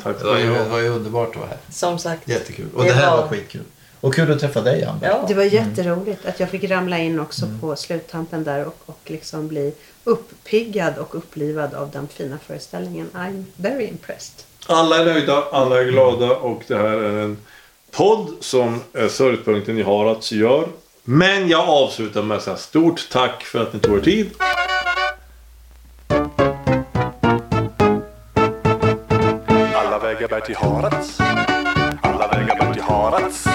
[0.03, 1.59] Tack Det ska var, ju, det var ju underbart att vara här.
[1.71, 2.29] Som sagt.
[2.29, 2.67] Jättekul.
[2.75, 3.63] Och Det det här var- var skitkul.
[4.05, 5.09] Och kul att träffa dig Amber.
[5.09, 5.25] Ja.
[5.29, 5.55] Det var mm.
[5.55, 7.61] jätteroligt att jag fick ramla in också mm.
[7.61, 9.75] på sluttampen där och, och liksom bli
[10.05, 13.11] uppiggad och upplivad av den fina föreställningen.
[13.15, 14.35] I'm very impressed.
[14.67, 17.37] Alla är nöjda, alla är glada och det här är en
[17.91, 20.69] podd som Sörjpunkten i Harads gör.
[21.05, 24.31] Men jag avslutar med att säga stort tack för att ni tog er tid.
[29.75, 31.21] Alla vägar bär till Harads.
[32.03, 33.54] Alla vägar bär till Harads.